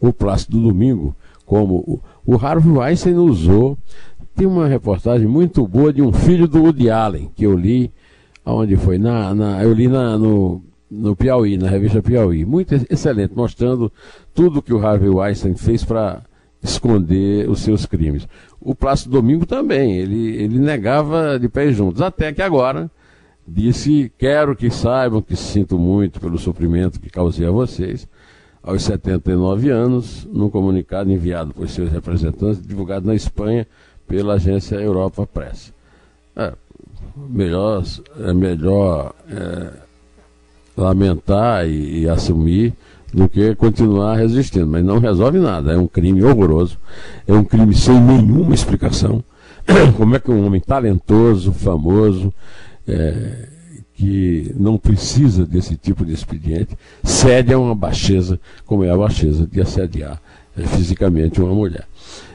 o 0.00 0.12
Plácido 0.12 0.60
Domingo, 0.60 1.16
como 1.46 1.76
o, 1.76 2.00
o 2.26 2.36
Harvey 2.36 2.72
Weinstein 2.72 3.14
usou. 3.14 3.76
Tem 4.34 4.46
uma 4.46 4.66
reportagem 4.66 5.28
muito 5.28 5.66
boa 5.66 5.92
de 5.92 6.02
um 6.02 6.12
filho 6.12 6.48
do 6.48 6.62
Woody 6.62 6.90
Allen, 6.90 7.30
que 7.36 7.44
eu 7.44 7.56
li, 7.56 7.92
aonde 8.44 8.76
foi? 8.76 8.98
Na, 8.98 9.32
na, 9.32 9.62
eu 9.62 9.72
li 9.72 9.86
na, 9.86 10.18
no, 10.18 10.60
no 10.90 11.14
Piauí, 11.14 11.56
na 11.56 11.68
revista 11.68 12.02
Piauí. 12.02 12.44
Muito 12.44 12.74
excelente, 12.90 13.32
mostrando 13.34 13.92
tudo 14.34 14.60
que 14.60 14.74
o 14.74 14.84
Harvey 14.84 15.08
Weinstein 15.08 15.54
fez 15.54 15.84
para 15.84 16.22
esconder 16.62 17.48
os 17.48 17.60
seus 17.60 17.86
crimes. 17.86 18.26
O 18.60 18.74
Plácido 18.74 19.12
Domingo 19.12 19.46
também, 19.46 19.98
ele, 19.98 20.36
ele 20.36 20.58
negava 20.58 21.38
de 21.38 21.48
pés 21.48 21.76
juntos, 21.76 22.00
até 22.02 22.32
que 22.32 22.42
agora 22.42 22.90
disse: 23.46 24.10
Quero 24.18 24.56
que 24.56 24.70
saibam 24.70 25.20
que 25.20 25.36
sinto 25.36 25.78
muito 25.78 26.18
pelo 26.18 26.38
sofrimento 26.38 26.98
que 26.98 27.10
causei 27.10 27.46
a 27.46 27.50
vocês. 27.50 28.08
Aos 28.64 28.82
79 28.84 29.68
anos, 29.68 30.26
num 30.32 30.48
comunicado 30.48 31.12
enviado 31.12 31.52
por 31.52 31.68
seus 31.68 31.90
representantes, 31.92 32.66
divulgado 32.66 33.06
na 33.06 33.14
Espanha 33.14 33.66
pela 34.08 34.34
agência 34.34 34.76
Europa 34.76 35.26
Press. 35.26 35.70
É, 36.34 36.52
melhor 37.28 37.84
é 38.18 38.32
melhor 38.32 39.14
é, 39.28 39.70
lamentar 40.76 41.68
e, 41.68 42.00
e 42.00 42.08
assumir 42.08 42.72
do 43.12 43.28
que 43.28 43.54
continuar 43.54 44.16
resistindo. 44.16 44.66
Mas 44.66 44.82
não 44.82 44.98
resolve 44.98 45.38
nada. 45.38 45.72
É 45.72 45.78
um 45.78 45.86
crime 45.86 46.24
horroroso. 46.24 46.78
É 47.26 47.34
um 47.34 47.44
crime 47.44 47.74
sem 47.74 48.00
nenhuma 48.00 48.54
explicação. 48.54 49.22
Como 49.96 50.16
é 50.16 50.18
que 50.18 50.30
um 50.30 50.44
homem 50.46 50.60
talentoso, 50.60 51.52
famoso, 51.52 52.32
é, 52.88 53.48
que 53.94 54.52
não 54.56 54.76
precisa 54.76 55.46
desse 55.46 55.76
tipo 55.76 56.04
de 56.04 56.12
expediente, 56.12 56.76
cede 57.02 57.52
a 57.52 57.58
uma 57.58 57.74
baixeza, 57.74 58.40
como 58.66 58.84
é 58.84 58.90
a 58.90 58.96
baixeza 58.96 59.46
de 59.46 59.60
assediar 59.60 60.20
é, 60.56 60.62
fisicamente 60.62 61.40
uma 61.40 61.54
mulher. 61.54 61.86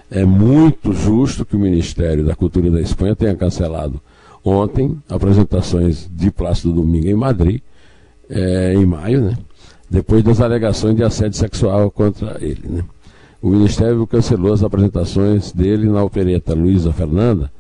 É 0.10 0.26
muito 0.26 0.93
justo 0.93 1.45
que 1.45 1.56
o 1.56 1.60
Ministério 1.60 2.26
da 2.26 2.36
Cultura 2.36 2.72
da 2.72 2.82
Espanha 2.82 3.15
tenha 3.15 3.36
cancelado 3.36 4.02
ontem 4.43 4.98
apresentações 5.10 6.10
de 6.12 6.32
Plácido 6.32 6.74
Domingo 6.74 7.08
em 7.08 7.15
Madrid, 7.15 7.62
é, 8.30 8.74
em 8.74 8.86
maio, 8.86 9.22
né? 9.22 9.38
depois 9.89 10.24
das 10.24 10.39
alegações 10.39 10.95
de 10.95 11.04
assédio 11.04 11.38
sexual 11.38 11.91
contra 11.91 12.38
ele. 12.41 12.62
Né? 12.67 12.84
O 13.41 13.50
Ministério 13.50 14.06
cancelou 14.08 14.54
as 14.54 14.63
apresentações 14.63 15.52
dele 15.52 15.89
na 15.89 16.04
opereta 16.04 16.54
Luísa 16.54 16.93
Fernanda, 16.93 17.52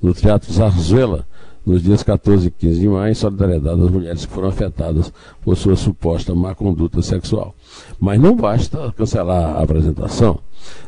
no 0.00 0.14
Teatro 0.14 0.52
Zarzuela, 0.52 1.26
nos 1.68 1.82
dias 1.82 2.02
14 2.02 2.48
e 2.48 2.50
15 2.50 2.80
de 2.80 2.88
maio, 2.88 3.12
em 3.12 3.14
solidariedade 3.14 3.82
às 3.82 3.90
mulheres 3.90 4.24
que 4.24 4.32
foram 4.32 4.48
afetadas 4.48 5.12
por 5.42 5.54
sua 5.54 5.76
suposta 5.76 6.34
má 6.34 6.54
conduta 6.54 7.02
sexual. 7.02 7.54
Mas 8.00 8.18
não 8.18 8.34
basta 8.34 8.90
cancelar 8.96 9.56
a 9.56 9.62
apresentação, 9.62 10.40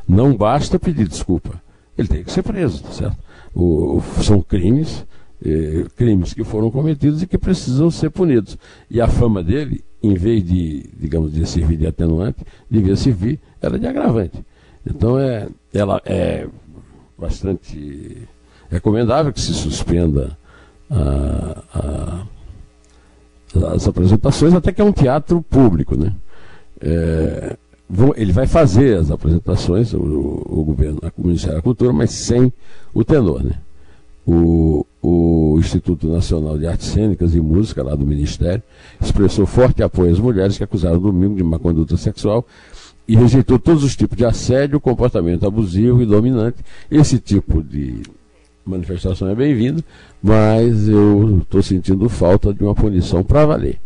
não 0.09 0.35
basta 0.35 0.79
pedir 0.79 1.07
desculpa. 1.07 1.61
Ele 1.99 2.09
tem 2.09 2.25
que 2.25 2.33
ser 2.33 2.43
preso, 2.43 2.83
tá 2.83 2.93
certo? 2.93 3.19
O, 3.55 4.01
são 4.23 4.41
crimes, 4.41 5.05
eh, 5.45 5.85
crimes 5.97 6.33
que 6.33 6.43
foram 6.43 6.71
cometidos 6.71 7.23
e 7.23 7.27
que 7.27 7.37
precisam 7.37 7.91
ser 7.91 8.09
punidos. 8.09 8.57
E 8.91 9.03
a 9.03 9.07
fama 9.07 9.43
dele, 9.43 9.85
em 10.03 10.15
vez 10.15 10.43
de, 10.43 10.89
digamos, 10.99 11.31
de 11.31 11.45
servir 11.47 11.77
de 11.77 11.87
atenuante, 11.87 12.39
devia 12.71 12.97
servir, 12.97 13.39
era 13.61 13.79
de 13.79 13.87
agravante. 13.87 14.43
Então 14.87 15.19
é, 15.19 15.47
ela 15.75 16.01
é 16.07 16.49
bastante 17.19 18.27
recomendável 18.71 19.31
que 19.31 19.41
se 19.41 19.53
suspenda 19.53 20.39
a, 20.91 21.63
a, 21.75 22.27
as 23.75 23.87
apresentações, 23.87 24.55
até 24.55 24.73
que 24.73 24.81
é 24.81 24.85
um 24.85 24.93
teatro 24.93 25.43
público, 25.43 25.97
né? 25.97 26.13
É, 26.81 27.57
ele 28.17 28.33
vai 28.33 28.47
fazer 28.47 28.99
as 28.99 29.11
apresentações, 29.11 29.93
o, 29.93 29.99
o 29.99 30.65
governo, 30.65 31.01
o 31.17 31.27
Ministério 31.27 31.57
da 31.57 31.63
Cultura, 31.63 31.93
mas 31.93 32.11
sem 32.11 32.53
o 32.95 33.05
tenor, 33.05 33.43
né? 33.43 33.55
O, 34.27 34.87
o 35.03 35.57
Instituto 35.59 36.07
Nacional 36.07 36.57
de 36.57 36.67
Artes 36.67 36.89
Cênicas 36.89 37.35
e 37.35 37.41
Música, 37.41 37.83
lá 37.83 37.95
do 37.95 38.07
Ministério, 38.07 38.63
expressou 39.01 39.47
forte 39.47 39.83
apoio 39.83 40.13
às 40.13 40.21
mulheres 40.21 40.57
que 40.57 40.65
acusaram 40.65 40.99
o 40.99 41.01
domingo 41.01 41.37
de 41.37 41.43
má 41.43 41.59
conduta 41.59 41.97
sexual 41.97 42.47
e 43.09 43.17
rejeitou 43.17 43.59
todos 43.59 43.83
os 43.83 43.97
tipos 43.97 44.17
de 44.17 44.25
assédio, 44.25 44.79
comportamento 44.79 45.45
abusivo 45.47 46.01
e 46.01 46.07
dominante. 46.07 46.59
Esse 46.89 47.19
tipo 47.19 47.63
de 47.63 48.03
manifestação 48.65 49.29
é 49.29 49.35
bem-vinda, 49.35 49.83
mas 50.23 50.89
eu 50.89 51.39
estou 51.43 51.63
sentindo 51.63 52.09
falta 52.09 52.53
de 52.53 52.63
uma 52.63 52.75
punição 52.75 53.23
para 53.23 53.47
valer. 53.47 53.79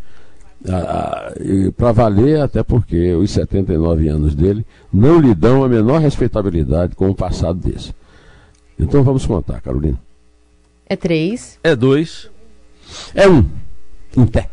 Ah, 0.66 1.32
para 1.76 1.92
valer, 1.92 2.40
até 2.40 2.62
porque 2.62 3.12
os 3.14 3.30
79 3.30 4.08
anos 4.08 4.34
dele 4.34 4.64
não 4.92 5.20
lhe 5.20 5.34
dão 5.34 5.62
a 5.62 5.68
menor 5.68 6.00
respeitabilidade 6.00 6.94
com 6.94 7.10
o 7.10 7.14
passado 7.14 7.58
desse. 7.58 7.94
Então 8.78 9.02
vamos 9.02 9.26
contar, 9.26 9.60
Carolina. 9.60 9.98
É 10.86 10.96
três. 10.96 11.58
É 11.62 11.76
dois. 11.76 12.30
É 13.14 13.28
um. 13.28 13.44
Em 14.16 14.26
pé. 14.26 14.48